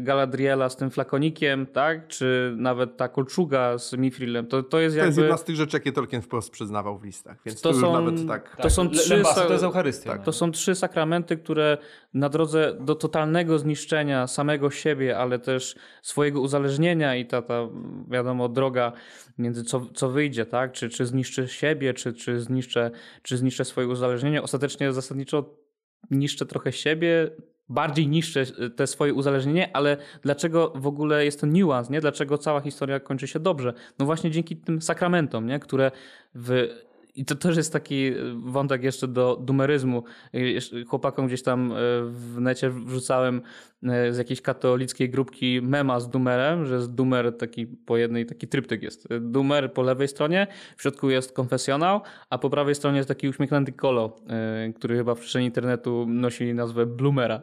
[0.00, 2.08] Galadriela z tym flakonikiem, tak?
[2.08, 5.08] Czy nawet ta kolczuga z Mifrilem, to, to jest To jakby...
[5.08, 7.86] jest jedna z tych rzeczy, jakie Tolkien wprost przyznawał w listach, więc To to, są-
[7.86, 8.56] już nawet tak...
[8.62, 9.14] To są trzy...
[9.14, 10.12] Lembasy, to jest Eucharystia.
[10.12, 10.22] Tak.
[10.24, 11.78] To są trzy sakramenty, które
[12.14, 17.68] na drodze do totalnego zniszczenia samego siebie, ale też swojego uzależnienia i ta, ta
[18.10, 18.92] wiadomo, droga
[19.38, 20.72] między co, co wyjdzie, tak?
[20.72, 22.90] Czy, czy zniszczę siebie, czy, czy, zniszczę,
[23.22, 24.42] czy zniszczę swoje uzależnienie.
[24.42, 25.63] Ostatecznie zasadniczo
[26.10, 27.30] niszczę trochę siebie,
[27.68, 32.00] bardziej niszczę te swoje uzależnienie, ale dlaczego w ogóle jest ten niuans, nie?
[32.00, 33.72] Dlaczego cała historia kończy się dobrze?
[33.98, 35.58] No właśnie dzięki tym sakramentom, nie?
[35.58, 35.90] Które
[36.34, 36.68] w
[37.16, 40.04] i to też jest taki wątek jeszcze do dumeryzmu.
[40.32, 41.74] Jeszcze Chłopakom gdzieś tam e,
[42.04, 43.42] w necie wrzucałem
[43.82, 48.48] e, z jakiejś katolickiej grupki mema z dumerem, że jest dumer taki po jednej, taki
[48.48, 49.08] tryptyk jest.
[49.20, 50.46] Dumer po lewej stronie,
[50.76, 52.00] w środku jest konfesjonał,
[52.30, 56.54] a po prawej stronie jest taki uśmiechnięty kolo, e, który chyba w przestrzeni internetu nosi
[56.54, 57.40] nazwę Blumera.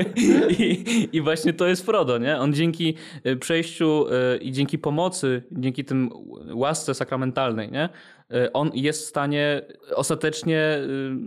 [0.58, 2.38] I, I właśnie to jest Frodo, nie?
[2.38, 2.94] On dzięki
[3.24, 6.10] e, przejściu e, i dzięki pomocy, dzięki tym
[6.54, 7.88] łasce sakramentalnej, nie?
[8.30, 9.62] E, On jest w stanie
[9.94, 10.58] ostatecznie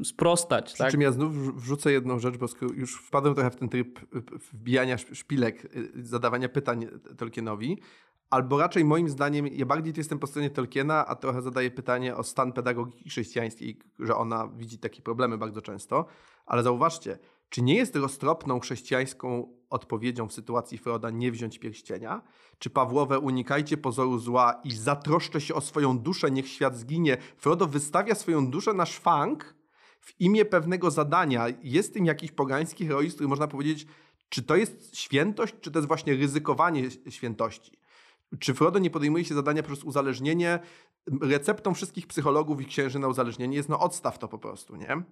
[0.01, 0.91] e, sprostać, Przy tak?
[0.91, 4.21] czym ja znów wrzu- wrzucę jedną rzecz, bo już wpadłem trochę w ten tryb y,
[4.53, 7.77] wbijania szp- szpilek, y, zadawania pytań Tolkienowi,
[8.29, 12.15] albo raczej moim zdaniem ja bardziej tu jestem po stronie Tolkiena, a trochę zadaję pytanie
[12.15, 16.05] o stan pedagogiki chrześcijańskiej, że ona widzi takie problemy bardzo często,
[16.45, 17.17] ale zauważcie,
[17.49, 22.21] czy nie jest roztropną chrześcijańską odpowiedzią w sytuacji Froda nie wziąć pierścienia?
[22.60, 27.17] Czy Pawłowe unikajcie pozoru zła i zatroszczę się o swoją duszę, niech świat zginie?
[27.38, 29.55] Frodo wystawia swoją duszę na szwank,
[30.05, 33.88] w imię pewnego zadania jest tym jakiś pogański heroizm, który można powiedzieć,
[34.29, 37.71] czy to jest świętość, czy to jest właśnie ryzykowanie świętości.
[38.39, 40.59] Czy Frodo nie podejmuje się zadania przez uzależnienie?
[41.21, 45.03] Receptą wszystkich psychologów i księży na uzależnienie jest no odstaw to po prostu, nie?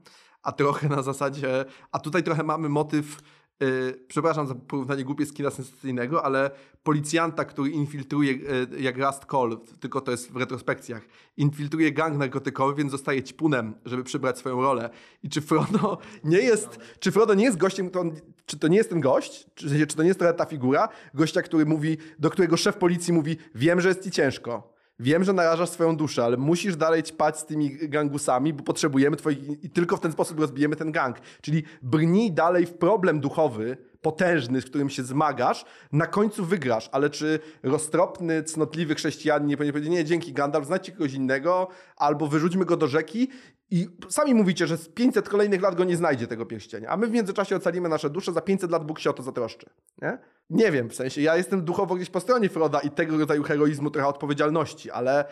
[0.44, 3.22] A trochę na zasadzie, a tutaj trochę mamy motyw,
[3.60, 6.52] yy, przepraszam za porównanie głupie z kina sensacyjnego, ale
[6.84, 12.76] policjanta, który infiltruje, yy, jak Rust Cole, tylko to jest w retrospekcjach, infiltruje gang narkotykowy,
[12.76, 14.90] więc zostaje ćpunem, żeby przybrać swoją rolę.
[15.24, 18.12] I czy Frodo nie jest, czy Frodo nie jest gościem, to on,
[18.46, 21.66] czy to nie jest ten gość, czy, czy to nie jest ta figura, gościa, który
[21.66, 25.98] mówi, do którego szef policji mówi, wiem, że jest ci ciężko, Wiem, że narażasz swoją
[25.98, 29.64] duszę, ale musisz dalej ćpać z tymi gangusami, bo potrzebujemy twoich...
[29.64, 31.18] I tylko w ten sposób rozbijemy ten gang.
[31.42, 36.90] Czyli brnij dalej w problem duchowy, potężny, z którym się zmagasz, na końcu wygrasz.
[36.92, 42.28] Ale czy roztropny, cnotliwy chrześcijanin nie powinien powiedzieć, nie, dzięki Gandalf, znajdźcie kogoś innego, albo
[42.28, 43.30] wyrzućmy go do rzeki
[43.74, 47.08] i sami mówicie, że z 500 kolejnych lat go nie znajdzie tego pierścienia, a my
[47.08, 49.70] w międzyczasie ocalimy nasze dusze, za 500 lat Bóg się o to zatroszczy.
[50.02, 50.18] Nie?
[50.50, 53.90] Nie wiem, w sensie ja jestem duchowo gdzieś po stronie Froda i tego rodzaju heroizmu,
[53.90, 55.26] trochę odpowiedzialności, ale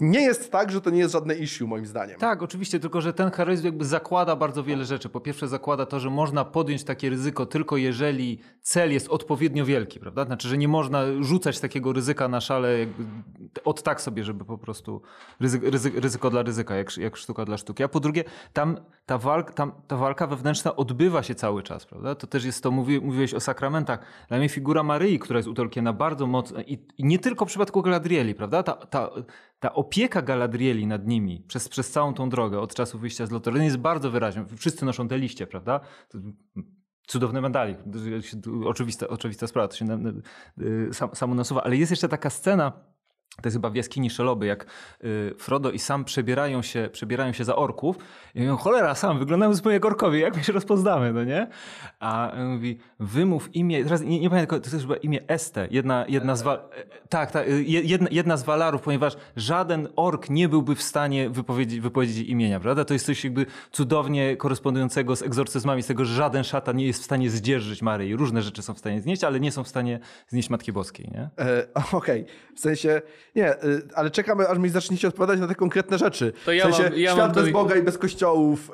[0.00, 2.18] nie jest tak, że to nie jest żadne issue moim zdaniem.
[2.18, 5.08] Tak, oczywiście, tylko że ten heroizm jakby zakłada bardzo wiele rzeczy.
[5.08, 10.00] Po pierwsze zakłada to, że można podjąć takie ryzyko tylko jeżeli cel jest odpowiednio wielki,
[10.00, 10.24] prawda?
[10.24, 12.68] Znaczy, że nie można rzucać takiego ryzyka na szale
[13.64, 15.02] od tak sobie, żeby po prostu
[15.40, 17.84] ryzyko, ryzyko, ryzyko dla ryzyka, jak, jak sztuka dla sztuki.
[17.84, 22.14] A po drugie, tam ta, walk, tam ta walka wewnętrzna odbywa się cały czas, prawda?
[22.14, 23.98] To też jest to, mówi, mówiłeś o sakramentach.
[24.28, 27.48] Dla mnie figura Maryi, która jest u Tolkiena bardzo mocna i, i nie tylko w
[27.48, 28.62] przypadku Galadrieli, prawda?
[28.62, 29.10] Ta, ta,
[29.60, 33.64] ta opieka Galadrieli nad nimi przez, przez całą tą drogę od czasu wyjścia z Lothlórien
[33.64, 34.44] jest bardzo wyraźna.
[34.56, 35.80] Wszyscy noszą te liście, prawda?
[36.08, 36.18] To
[37.06, 37.78] Cudowny medalik.
[38.64, 40.12] Oczywista, oczywista sprawa, to się na, na,
[40.92, 41.62] sam, samo nasuwa.
[41.62, 42.72] Ale jest jeszcze taka scena,
[43.36, 44.66] to jest chyba w jaskini Szeloby, jak
[45.04, 47.96] y, Frodo i Sam przebierają się, przebierają się za orków
[48.34, 51.48] i mówią, cholera, Sam, wyglądamy zupełnie jak orkowie, jak my się rozpoznamy, no nie?
[52.00, 56.04] A on mówi, wymów imię, teraz nie, nie pamiętam, to jest chyba imię Este, jedna,
[56.08, 56.42] jedna z...
[56.42, 56.68] Wa-
[57.08, 62.28] tak, tak, jedna, jedna z Walarów, ponieważ żaden ork nie byłby w stanie wypowiedzieć, wypowiedzieć
[62.28, 62.84] imienia, prawda?
[62.84, 67.00] To jest coś jakby cudownie korespondującego z egzorcyzmami, z tego, że żaden szatan nie jest
[67.00, 68.16] w stanie zdzierżyć Maryi.
[68.16, 71.30] Różne rzeczy są w stanie znieść, ale nie są w stanie znieść Matki Boskiej, nie?
[71.38, 73.02] E, Okej, w sensie,
[73.36, 76.32] nie, y, ale czekamy, aż mi zaczniecie odpowiadać na te konkretne rzeczy.
[76.44, 78.70] To ja w sensie, mam- ja świat mam bez Boga i bez kościołów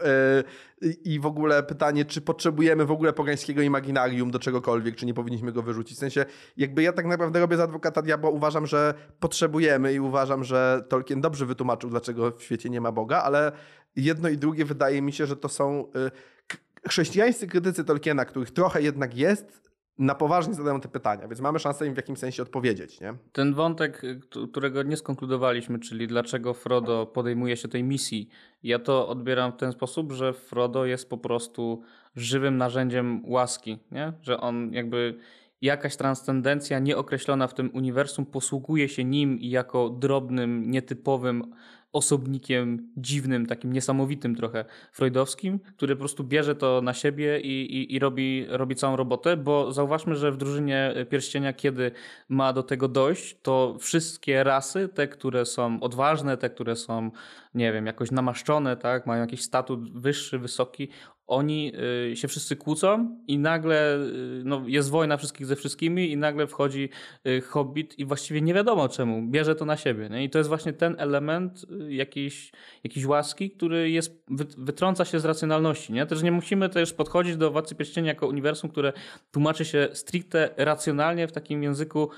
[0.82, 5.14] y, i- w ogóle pytanie, czy potrzebujemy w ogóle pogańskiego imaginarium do czegokolwiek, czy nie
[5.14, 5.96] powinniśmy go wyrzucić.
[5.96, 6.24] W sensie,
[6.56, 11.20] jakby ja tak naprawdę robię z adwokata diabła, uważam, że potrzebujemy i uważam, że Tolkien
[11.20, 13.52] dobrze wytłumaczył, dlaczego w świecie nie ma Boga, ale
[13.96, 16.10] jedno i drugie wydaje mi się, że to są y,
[16.46, 16.58] k-
[16.88, 19.67] chrześcijańscy krytycy Tolkiena, których trochę jednak jest,
[19.98, 23.14] na poważnie zadają te pytania, więc mamy szansę im w jakimś sensie odpowiedzieć, nie?
[23.32, 24.20] Ten wątek, y,
[24.50, 28.28] którego nie skonkludowaliśmy, czyli dlaczego Frodo podejmuje się tej misji,
[28.62, 31.82] ja to odbieram w ten sposób, że Frodo jest po prostu
[32.16, 34.12] żywym narzędziem łaski, nie?
[34.22, 35.18] że on jakby
[35.62, 41.54] jakaś transcendencja nieokreślona w tym uniwersum posługuje się nim i jako drobnym, nietypowym
[41.92, 47.94] osobnikiem dziwnym, takim niesamowitym trochę freudowskim, który po prostu bierze to na siebie i, i,
[47.94, 51.90] i robi, robi całą robotę, bo zauważmy, że w drużynie pierścienia, kiedy
[52.28, 57.10] ma do tego dojść, to wszystkie rasy, te, które są odważne, te, które są,
[57.54, 60.88] nie wiem, jakoś namaszczone, tak, mają jakiś statut wyższy, wysoki,
[61.28, 61.72] oni
[62.12, 66.46] y, się wszyscy kłócą i nagle y, no, jest wojna wszystkich ze wszystkimi i nagle
[66.46, 66.88] wchodzi
[67.26, 70.08] y, Hobbit i właściwie nie wiadomo czemu, bierze to na siebie.
[70.08, 70.24] Nie?
[70.24, 72.52] I to jest właśnie ten element jakiejś,
[72.84, 74.24] jakiejś łaski, który jest,
[74.58, 75.92] wytrąca się z racjonalności.
[75.92, 76.06] Nie?
[76.06, 78.92] Też nie musimy też podchodzić do Władcy Pierścienia jako uniwersum, które
[79.30, 82.10] tłumaczy się stricte racjonalnie w takim języku,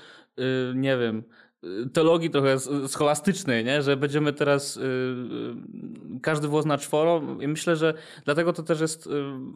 [0.75, 1.23] nie wiem,
[1.93, 3.81] teologii trochę scholastycznej, nie?
[3.81, 7.93] że będziemy teraz y, y, każdy włos na czworo i myślę, że
[8.25, 9.09] dlatego to też jest y,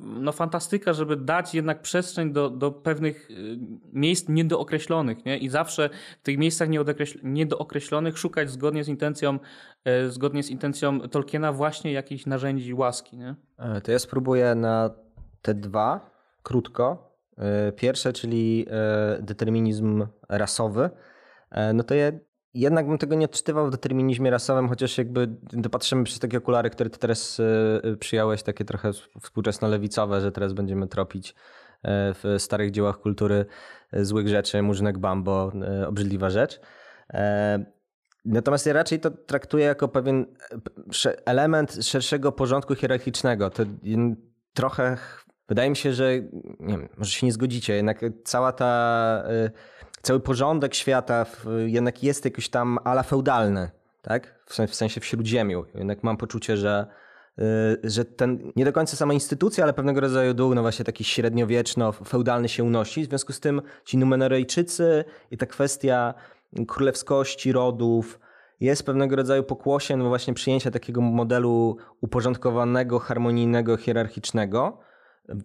[0.04, 3.30] no, fantastyka, żeby dać jednak przestrzeń do, do pewnych
[3.94, 5.38] miejsc niedookreślonych nie?
[5.38, 5.90] i zawsze
[6.20, 6.70] w tych miejscach
[7.24, 9.40] niedookreślonych szukać zgodnie z intencją
[10.10, 13.18] zgodnie z intencją Tolkiena właśnie jakichś narzędzi łaski.
[13.18, 13.36] Nie?
[13.58, 14.90] E, to ja spróbuję na
[15.42, 16.10] te dwa
[16.44, 17.16] krótko.
[17.38, 20.90] E, pierwsze, czyli e, determinizm rasowy
[21.74, 22.12] no to ja
[22.56, 26.90] jednak bym tego nie odczytywał w determinizmie rasowym, chociaż jakby dopatrzymy przez takie okulary, które
[26.90, 27.40] ty teraz
[27.84, 28.92] e, przyjąłeś, takie trochę
[29.22, 31.34] współczesno-lewicowe, że teraz będziemy tropić e,
[32.14, 33.46] w starych dziełach kultury
[33.94, 35.52] złych rzeczy, murzynek bambo,
[35.88, 36.60] obrzydliwa rzecz.
[38.26, 40.26] Natomiast ja raczej to traktuję jako pewien
[41.26, 43.50] element szerszego porządku hierarchicznego.
[43.50, 43.64] To
[44.54, 44.98] trochę,
[45.50, 46.14] wydaje mi się, że,
[46.60, 49.24] nie wiem, może się nie zgodzicie, jednak cała ta
[50.06, 51.26] cały porządek świata
[51.66, 53.70] jednak jest jakiś tam ala feudalny,
[54.02, 54.36] tak?
[54.46, 55.66] W sensie w śródziemiu.
[55.76, 56.88] Jednak mam poczucie, że,
[57.40, 57.44] y,
[57.84, 62.48] że ten, nie do końca sama instytucja, ale pewnego rodzaju duch, no właśnie taki średniowieczno-feudalny
[62.48, 63.04] się unosi.
[63.04, 66.14] W związku z tym ci Numenorejczycy i ta kwestia
[66.68, 68.20] królewskości, rodów,
[68.60, 74.78] jest pewnego rodzaju pokłosiem no właśnie przyjęcia takiego modelu uporządkowanego, harmonijnego, hierarchicznego.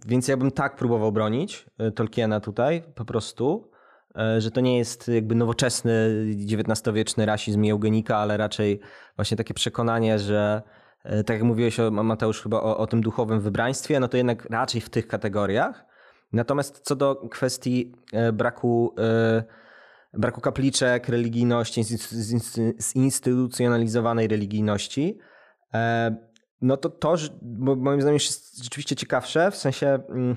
[0.07, 3.70] Więc ja bym tak próbował bronić y, Tolkiena tutaj po prostu.
[4.19, 8.81] E, że to nie jest jakby nowoczesny XIX-wieczny rasizm i eugenika, ale raczej
[9.17, 10.63] właśnie takie przekonanie, że
[11.05, 14.51] e, tak jak mówiłeś o, Mateusz chyba o, o tym duchowym wybraństwie, no to jednak
[14.51, 15.85] raczej w tych kategoriach.
[16.33, 18.95] Natomiast co do kwestii e, braku,
[20.13, 21.83] braku kapliczek, religijności,
[22.95, 25.19] zinstytucjonalizowanej religijności,
[26.61, 27.17] no to to
[27.77, 30.37] moim zdaniem jest rzeczywiście ciekawsze, w sensie mm,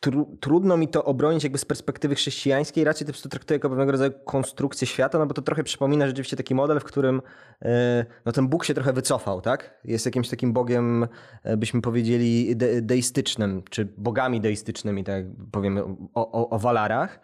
[0.00, 4.12] tru, trudno mi to obronić jakby z perspektywy chrześcijańskiej, raczej to traktuję jako pewnego rodzaju
[4.24, 7.22] konstrukcję świata, no bo to trochę przypomina rzeczywiście taki model, w którym
[7.62, 9.80] e, no ten Bóg się trochę wycofał, tak?
[9.84, 11.06] Jest jakimś takim Bogiem,
[11.42, 15.84] e, byśmy powiedzieli, de, deistycznym, czy bogami deistycznymi, tak powiemy
[16.14, 17.20] o, o, o Walarach.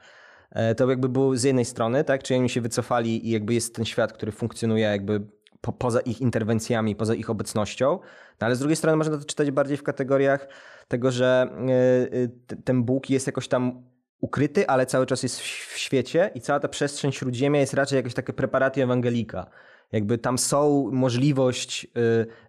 [0.50, 2.22] E, to jakby było z jednej strony, tak?
[2.22, 5.20] Czyli oni się wycofali i jakby jest ten świat, który funkcjonuje jakby
[5.60, 7.98] po, poza ich interwencjami, poza ich obecnością.
[8.40, 10.48] No ale z drugiej strony można to czytać bardziej w kategoriach
[10.88, 13.82] tego, że e, e, ten Bóg jest jakoś tam
[14.20, 18.14] ukryty, ale cały czas jest w świecie i cała ta przestrzeń śródziemia jest raczej jakoś
[18.14, 19.46] takie preparatio ewangelika.
[19.92, 21.88] Jakby tam są możliwość e,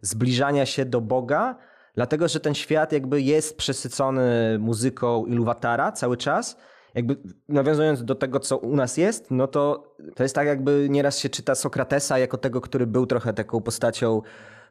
[0.01, 1.57] zbliżania się do Boga,
[1.95, 6.57] dlatego że ten świat jakby jest przesycony muzyką Iluwatara cały czas.
[6.97, 7.17] Jakby
[7.49, 11.29] nawiązując do tego, co u nas jest, no to to jest tak, jakby nieraz się
[11.29, 14.21] czyta Sokratesa jako tego, który był trochę taką postacią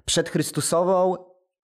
[0.05, 1.17] przedchrystusową,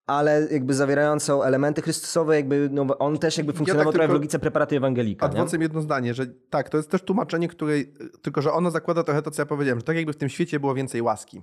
[0.07, 4.13] ale jakby zawierającą elementy chrystusowe, jakby no, on też jakby funkcjonował ja tak trochę w
[4.13, 5.25] logice preparaty ewangelika.
[5.25, 7.73] Adwocem jedno zdanie, że tak, to jest też tłumaczenie, które,
[8.21, 10.59] tylko że ono zakłada trochę to, co ja powiedziałem, że tak jakby w tym świecie
[10.59, 11.41] było więcej łaski.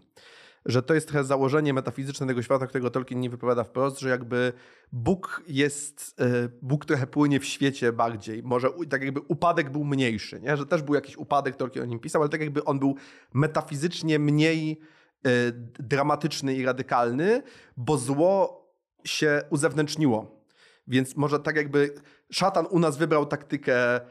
[0.66, 4.52] Że to jest trochę założenie metafizyczne tego świata, którego Tolkien nie wypowiada wprost, że jakby
[4.92, 8.42] Bóg jest, e, Bóg trochę płynie w świecie bardziej.
[8.42, 10.56] Może tak jakby upadek był mniejszy, nie?
[10.56, 12.96] że też był jakiś upadek, Tolkien o nim pisał, ale tak jakby on był
[13.34, 14.80] metafizycznie mniej
[15.26, 17.42] Y, dramatyczny i radykalny,
[17.76, 18.64] bo zło
[19.04, 20.44] się uzewnętrzniło.
[20.86, 21.94] Więc może tak jakby
[22.32, 24.02] szatan u nas wybrał taktykę y,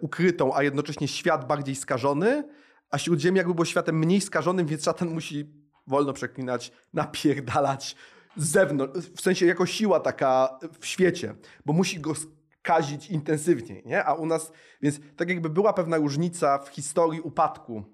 [0.00, 2.48] ukrytą, a jednocześnie świat bardziej skażony,
[2.90, 7.96] a śródziemie jakby było światem mniej skażonym, więc szatan musi wolno przeklinać, napierdalać
[8.36, 11.34] z zewnątrz, w sensie jako siła taka w świecie,
[11.66, 14.04] bo musi go skazić intensywniej, nie?
[14.04, 17.84] A u nas, więc tak jakby była pewna różnica w historii upadku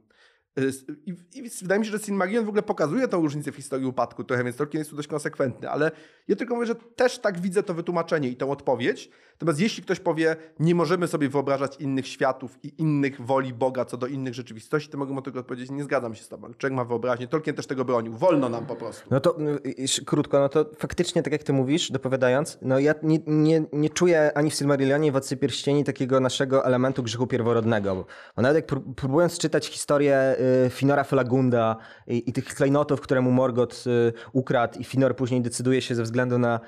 [1.07, 4.25] I, I, wydaje mi się, że Silmarillion w ogóle pokazuje tą różnicę w historii upadku
[4.25, 5.91] trochę, więc Tolkien jest tu dość konsekwentny, ale
[6.29, 9.11] ja tylko mówię, że też tak widzę to wytłumaczenie i tę odpowiedź.
[9.41, 13.97] Natomiast jeśli ktoś powie, nie możemy sobie wyobrażać innych światów i innych woli Boga co
[13.97, 16.55] do innych rzeczywistości, to mogę mu tylko odpowiedzieć, nie zgadzam się z tobą.
[16.55, 18.13] Człowiek ma wyobraźnię, Tolkien też tego bronił.
[18.13, 19.03] Wolno nam po prostu.
[19.11, 19.37] No to
[19.67, 23.91] y, krótko, no to faktycznie, tak jak ty mówisz, dopowiadając, no ja nie, nie, nie
[23.91, 28.07] czuję ani w Silmarillionie, w Władcy Pierścieni takiego naszego elementu grzechu pierworodnego.
[28.37, 31.77] Bo nawet jak próbując czytać historię y, Finora Felagunda
[32.07, 36.03] i, i tych klejnotów, które mu Morgoth y, ukradł i Finor później decyduje się ze
[36.03, 36.61] względu na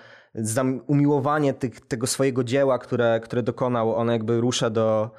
[0.86, 5.10] umiłowanie tych, tego swojego dzieła, które, które dokonał, on jakby rusza do,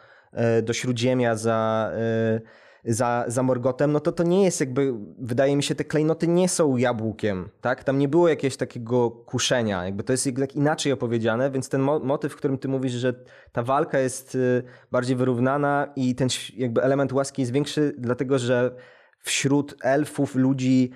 [0.60, 1.92] y, do Śródziemia za,
[2.38, 6.28] y, za, za Morgotem, no to to nie jest jakby, wydaje mi się, te klejnoty
[6.28, 7.84] nie są jabłkiem, tak?
[7.84, 12.00] Tam nie było jakiegoś takiego kuszenia, jakby to jest jednak inaczej opowiedziane, więc ten mo-
[12.00, 13.14] motyw, w którym ty mówisz, że
[13.52, 16.28] ta walka jest y, bardziej wyrównana i ten
[16.58, 18.76] jakby element łaski jest większy, dlatego że
[19.20, 20.92] wśród elfów, ludzi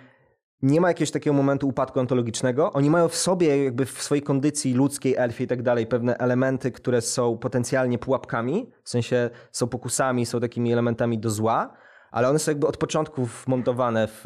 [0.61, 2.73] nie ma jakiegoś takiego momentu upadku ontologicznego.
[2.73, 6.71] Oni mają w sobie, jakby w swojej kondycji ludzkiej, elfie i tak dalej, pewne elementy,
[6.71, 11.73] które są potencjalnie pułapkami, w sensie są pokusami, są takimi elementami do zła,
[12.17, 14.21] ale one są jakby od początku wmontowane w,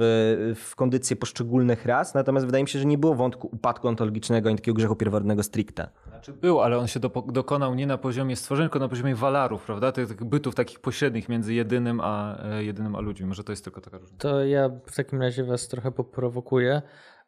[0.56, 4.58] w kondycję poszczególnych ras, natomiast wydaje mi się, że nie było wątku upadku ontologicznego ani
[4.58, 5.89] takiego grzechu pierworodnego stricte.
[6.08, 9.64] Znaczy był, ale on się dopo- dokonał nie na poziomie stworzenia, tylko na poziomie walarów,
[9.66, 9.92] prawda?
[9.92, 13.28] Tych, tych bytów takich pośrednich między jedynym a, e, jedynym a ludźmi.
[13.28, 14.30] Może to jest tylko taka różnica.
[14.30, 16.82] To ja w takim razie was trochę poprowokuję,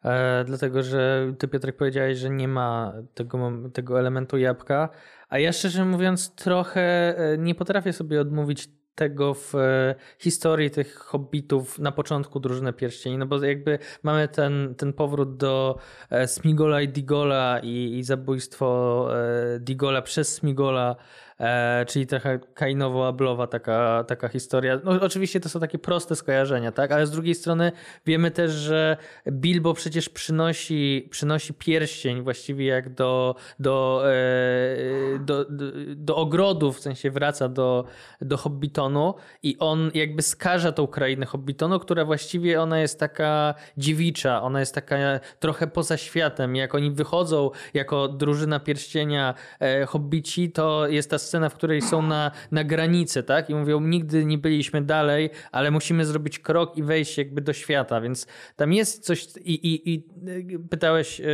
[0.04, 4.88] e, dlatego że ty Piotrek powiedziałeś, że nie ma tego, tego elementu jabłka,
[5.28, 10.94] a ja szczerze mówiąc trochę e, nie potrafię sobie odmówić tego w e, historii tych
[10.94, 15.78] hobbitów na początku drużyny pierścieni, no bo jakby mamy ten, ten powrót do
[16.10, 20.96] e, Smigola i Digola i, i zabójstwo e, Digola przez Smigola,
[21.40, 24.80] e, czyli trochę kainowo-ablowa taka, taka historia.
[24.84, 26.92] No, oczywiście to są takie proste skojarzenia, tak?
[26.92, 27.72] Ale z drugiej strony
[28.06, 28.96] wiemy też, że
[29.28, 35.64] Bilbo przecież przynosi, przynosi pierścień właściwie jak do, do, e, do, do,
[35.96, 37.84] do ogrodu, w sensie wraca do,
[38.20, 44.42] do Hobbitonu i on jakby skaża tą krainę Hobbitonu, która właściwie ona jest taka dziewicza,
[44.42, 44.96] ona jest taka
[45.40, 46.56] trochę poza światem.
[46.56, 52.02] Jak oni wychodzą jako drużyna pierścienia e, Hobbici, to jest ta scena, w której są
[52.02, 53.50] na, na granicy, tak?
[53.50, 58.00] I mówią, nigdy nie byliśmy dalej, ale musimy zrobić krok i wejść jakby do świata,
[58.00, 61.24] więc tam jest coś i, i, i y, pytałeś y,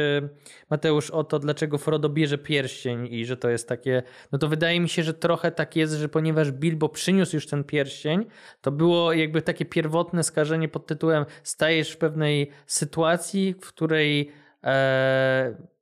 [0.70, 4.80] Mateusz o to, dlaczego Frodo bierze pierścień i że to jest takie, no to wydaje
[4.80, 8.26] mi się, że trochę tak jest, że ponieważ Bilbo przyniósł już ten pierścień,
[8.60, 14.32] to było jakby takie pierwotne skażenie pod tytułem stajesz w pewnej sytuacji, w której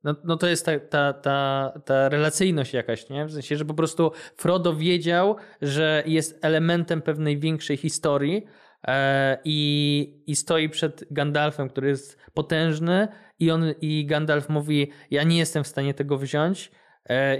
[0.03, 3.25] no, no to jest ta, ta, ta, ta relacyjność jakaś, nie?
[3.25, 8.45] W sensie, że po prostu Frodo wiedział, że jest elementem pewnej większej historii
[8.87, 13.07] e, i, i stoi przed Gandalfem, który jest potężny
[13.39, 16.88] i on i Gandalf mówi, ja nie jestem w stanie tego wziąć, E,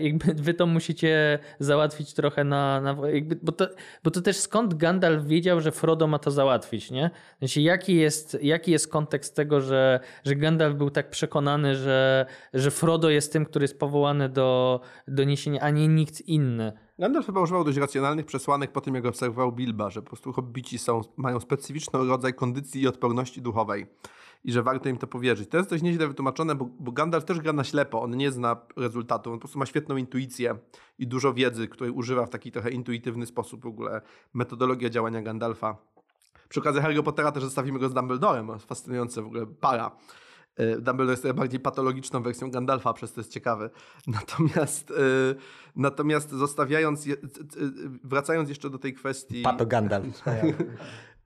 [0.02, 2.82] jakby wy to musicie załatwić trochę na.
[2.82, 3.68] na jakby, bo, to,
[4.04, 7.10] bo to też skąd Gandalf wiedział, że Frodo ma to załatwić, nie?
[7.40, 12.72] Sensie, jaki jest, jaki jest kontekst tego, że, że Gandalf był tak przekonany, że, że
[12.72, 16.74] Frodo jest tym, który jest powołany do, do niesienia, a nie nikt inny.
[17.00, 20.80] Gandalf chyba używał dość racjonalnych przesłanek po tym, jak obserwował Bilba, że po prostu hobbici
[20.80, 23.88] są, mają specyficzny rodzaj kondycji i odporności duchowej
[24.44, 25.50] i że warto im to powierzyć.
[25.50, 28.58] To jest dość nieźle wytłumaczone, bo, bo Gandalf też gra na ślepo, on nie zna
[28.78, 30.58] rezultatu, on po prostu ma świetną intuicję
[31.00, 34.02] i dużo wiedzy, której używa w taki trochę intuitywny sposób w ogóle.
[34.34, 35.78] Metodologia działania Gandalfa.
[36.50, 39.92] Przy okazji Harry Pottera też zestawimy go z Dumbledorem, fascynujące w ogóle para.
[40.60, 43.70] Y, Dumbledore jest bardziej patologiczną wersją Gandalfa, przez to jest ciekawy.
[44.08, 44.96] Natomiast, y,
[45.76, 47.16] natomiast zostawiając, je,
[48.04, 49.42] wracając jeszcze do tej kwestii...
[49.42, 50.06] Pato Gandalf.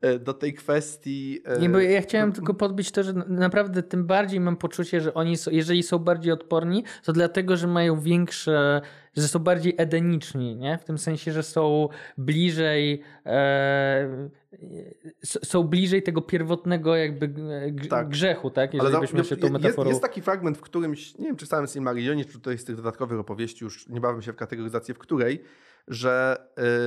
[0.06, 1.42] y, Do tej kwestii...
[1.58, 5.14] y, Nie, bo ja chciałem tylko podbić to, że naprawdę tym bardziej mam poczucie, że
[5.14, 8.82] oni, są, jeżeli są bardziej odporni, to dlatego, że mają większe,
[9.18, 10.78] że są bardziej edeniczni, nie?
[10.78, 14.30] W tym sensie, że są bliżej, e,
[15.24, 17.30] są bliżej tego pierwotnego jakby
[17.90, 18.10] Tak.
[18.10, 18.70] grzechu, tak?
[18.70, 19.90] Ale Jeżeli za- byśmy się tą jest, metaforą...
[19.90, 22.76] jest taki fragment w którymś, nie wiem czy w samym Silmarillionie, czy jest z tych
[22.76, 25.42] dodatkowych opowieści, już nie bawię się w kategoryzację, w której,
[25.88, 26.38] że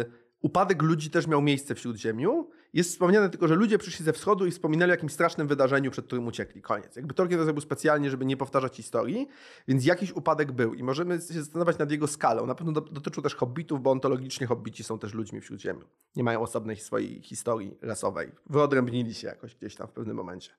[0.02, 0.04] y,
[0.42, 2.50] upadek ludzi też miał miejsce w Śródziemiu.
[2.76, 6.06] Jest wspomniane tylko, że ludzie przyszli ze wschodu i wspominali o jakimś strasznym wydarzeniu, przed
[6.06, 6.62] którym uciekli.
[6.62, 6.96] Koniec.
[6.96, 9.28] Jakby Tolkien to zrobił specjalnie, żeby nie powtarzać historii,
[9.68, 12.46] więc jakiś upadek był i możemy się zastanawiać nad jego skalą.
[12.46, 15.84] Na pewno do- dotyczył też hobbitów, bo ontologicznie hobbici są też ludźmi w Śródziemiu.
[16.16, 18.32] Nie mają osobnej swojej historii rasowej.
[18.50, 20.50] Wyodrębnili się jakoś gdzieś tam w pewnym momencie.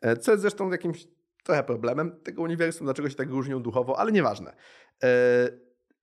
[0.00, 1.06] E, Co jest zresztą jakimś
[1.44, 4.56] trochę problemem tego uniwersum, dlaczego się tak różnią duchowo, ale nieważne.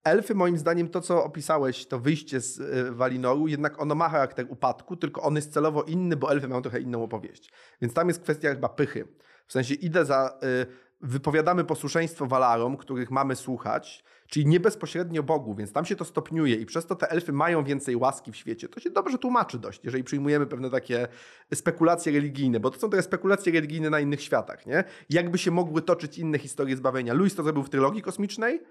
[0.03, 4.45] Elfy, moim zdaniem, to co opisałeś, to wyjście z e, Walinoru, jednak ono ma charakter
[4.49, 7.51] upadku, tylko on jest celowo inny, bo elfy mają trochę inną opowieść.
[7.81, 9.07] Więc tam jest kwestia chyba pychy.
[9.47, 10.39] W sensie idę za.
[10.43, 16.05] e, Wypowiadamy posłuszeństwo Valarom, których mamy słuchać, czyli nie bezpośrednio Bogu, więc tam się to
[16.05, 18.69] stopniuje i przez to te elfy mają więcej łaski w świecie.
[18.69, 21.07] To się dobrze tłumaczy dość, jeżeli przyjmujemy pewne takie
[21.53, 24.83] spekulacje religijne, bo to są te spekulacje religijne na innych światach, nie?
[25.09, 27.13] Jakby się mogły toczyć inne historie zbawienia.
[27.13, 28.61] Louis to zrobił w trylogii kosmicznej,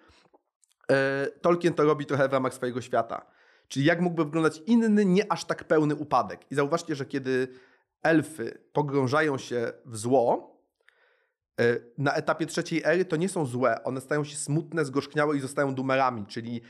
[1.41, 3.27] Tolkien to robi trochę w ramach swojego świata.
[3.69, 6.41] Czyli jak mógłby wyglądać inny, nie aż tak pełny upadek.
[6.51, 7.49] I zauważcie, że kiedy
[8.03, 10.57] elfy pogrążają się w zło,
[11.61, 15.41] e, na etapie trzeciej ery to nie są złe, one stają się smutne, zgorzkniałe i
[15.41, 16.61] zostają dumerami, czyli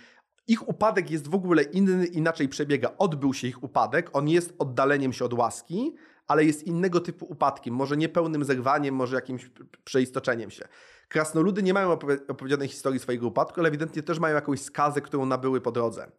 [0.46, 2.92] ich upadek jest w ogóle inny, inaczej przebiega.
[2.98, 5.96] Odbył się ich upadek, on jest oddaleniem się od łaski,
[6.26, 9.50] ale jest innego typu upadkiem, może nie pełnym zerwaniem, może jakimś
[9.84, 10.68] przeistoczeniem się.
[11.10, 11.92] Krasnoludy nie mają
[12.28, 16.10] opowiedzianej historii swojego upadku, ale ewidentnie też mają jakąś skazę, którą nabyły po drodze.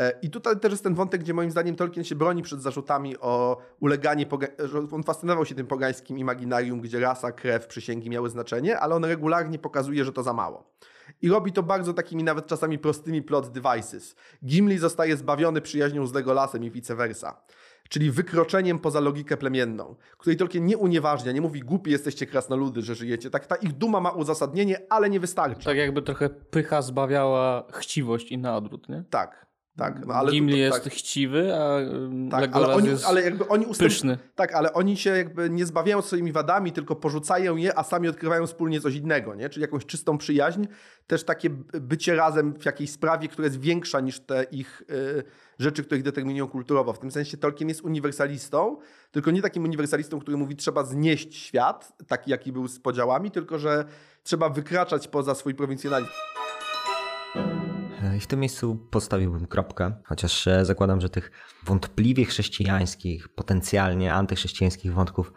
[0.00, 3.18] E, I tutaj też jest ten wątek, gdzie moim zdaniem Tolkien się broni przed zarzutami
[3.18, 4.26] o uleganie,
[4.58, 9.04] że on fascynował się tym pogańskim imaginarium, gdzie rasa, krew, przysięgi miały znaczenie, ale on
[9.04, 10.70] regularnie pokazuje, że to za mało.
[11.22, 14.16] I robi to bardzo takimi nawet czasami prostymi plot devices.
[14.44, 17.42] Gimli zostaje zbawiony przyjaźnią z Legolasem i vice versa
[17.88, 22.94] czyli wykroczeniem poza logikę plemienną, której Tolkien nie unieważnia, nie mówi głupi jesteście krasnoludy, że
[22.94, 23.30] żyjecie.
[23.30, 25.64] Tak, ta ich duma ma uzasadnienie, ale nie wystarczy.
[25.64, 29.04] Tak jakby trochę pycha zbawiała chciwość i na odwrót, nie?
[29.10, 29.48] Tak.
[29.78, 30.92] Tak, no ale Gimli jest tak.
[30.92, 31.78] chciwy, a
[32.30, 33.90] tak, Legolas ale oni, jest ale jakby oni ustęp...
[33.90, 34.18] pyszny.
[34.34, 38.46] Tak, ale oni się jakby nie zbawiają swoimi wadami, tylko porzucają je, a sami odkrywają
[38.46, 39.48] wspólnie coś innego, nie?
[39.48, 40.64] Czyli jakąś czystą przyjaźń,
[41.06, 45.24] też takie bycie razem w jakiejś sprawie, która jest większa niż te ich y,
[45.58, 46.92] rzeczy, które ich determinują kulturowo.
[46.92, 48.76] W tym sensie Tolkien jest uniwersalistą,
[49.10, 53.58] tylko nie takim uniwersalistą, który mówi trzeba znieść świat, taki jaki był z podziałami, tylko
[53.58, 53.84] że
[54.22, 56.12] trzeba wykraczać poza swój prowincjonalizm.
[58.16, 61.30] I w tym miejscu postawiłbym kropkę, chociaż e, zakładam, że tych
[61.64, 65.32] wątpliwie chrześcijańskich, potencjalnie antychrześcijańskich wątków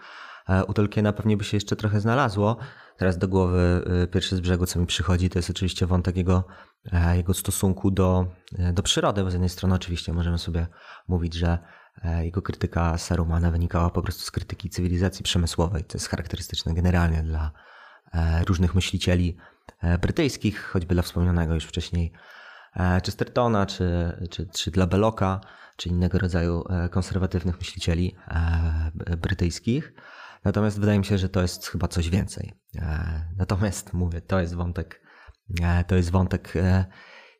[0.68, 2.58] u Tolkiena pewnie by się jeszcze trochę znalazło.
[2.98, 6.44] Teraz do głowy pierwszy z brzegu, co mi przychodzi, to jest oczywiście wątek jego,
[7.14, 8.26] jego stosunku do,
[8.74, 10.68] do przyrody, bo z jednej strony oczywiście możemy sobie
[11.08, 11.58] mówić, że
[12.22, 15.84] jego krytyka Sarumana wynikała po prostu z krytyki cywilizacji przemysłowej.
[15.84, 17.52] To jest charakterystyczne generalnie dla
[18.48, 19.38] różnych myślicieli
[20.02, 22.14] brytyjskich, choćby dla wspomnianego już wcześniej
[22.76, 25.42] E, Chestertona, czy, czy, czy dla Beloka,
[25.78, 29.94] czy innego rodzaju e, konserwatywnych myślicieli e, brytyjskich.
[30.44, 32.54] Natomiast wydaje mi się, że to jest chyba coś więcej.
[33.38, 35.02] Natomiast mówię, to jest wątek,
[35.88, 36.54] to jest wątek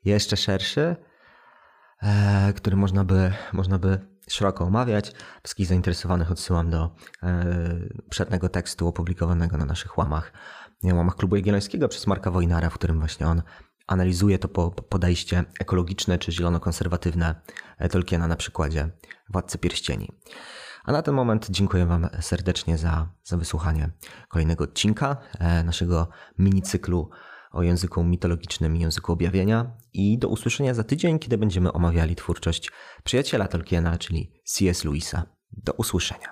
[0.06, 0.96] jeszcze szerszy,
[2.56, 4.00] który można by, można by
[4.30, 5.12] szeroko omawiać.
[5.44, 6.96] Wszystkich zainteresowanych odsyłam do
[8.10, 10.34] przednego tekstu opublikowanego na naszych łamach,
[10.84, 13.42] łamach Klubu Jagiellońskiego przez Marka Wojnara, w którym właśnie on
[13.88, 17.36] analizuje to podejście ekologiczne czy zielono-konserwatywne
[17.92, 18.90] Tolkiena na przykładzie
[19.30, 20.12] Władcy Pierścieni.
[20.86, 23.90] A na ten moment dziękuję Wam serdecznie za, za wysłuchanie
[24.30, 26.08] kolejnego odcinka e, naszego
[26.40, 27.10] minicyklu
[27.52, 32.72] o języku mitologicznym i języku objawienia i do usłyszenia za tydzień, kiedy będziemy omawiali twórczość
[33.04, 34.86] przyjaciela Tolkiena, czyli C.S.
[34.86, 35.24] Lewisa.
[35.52, 36.28] Do usłyszenia.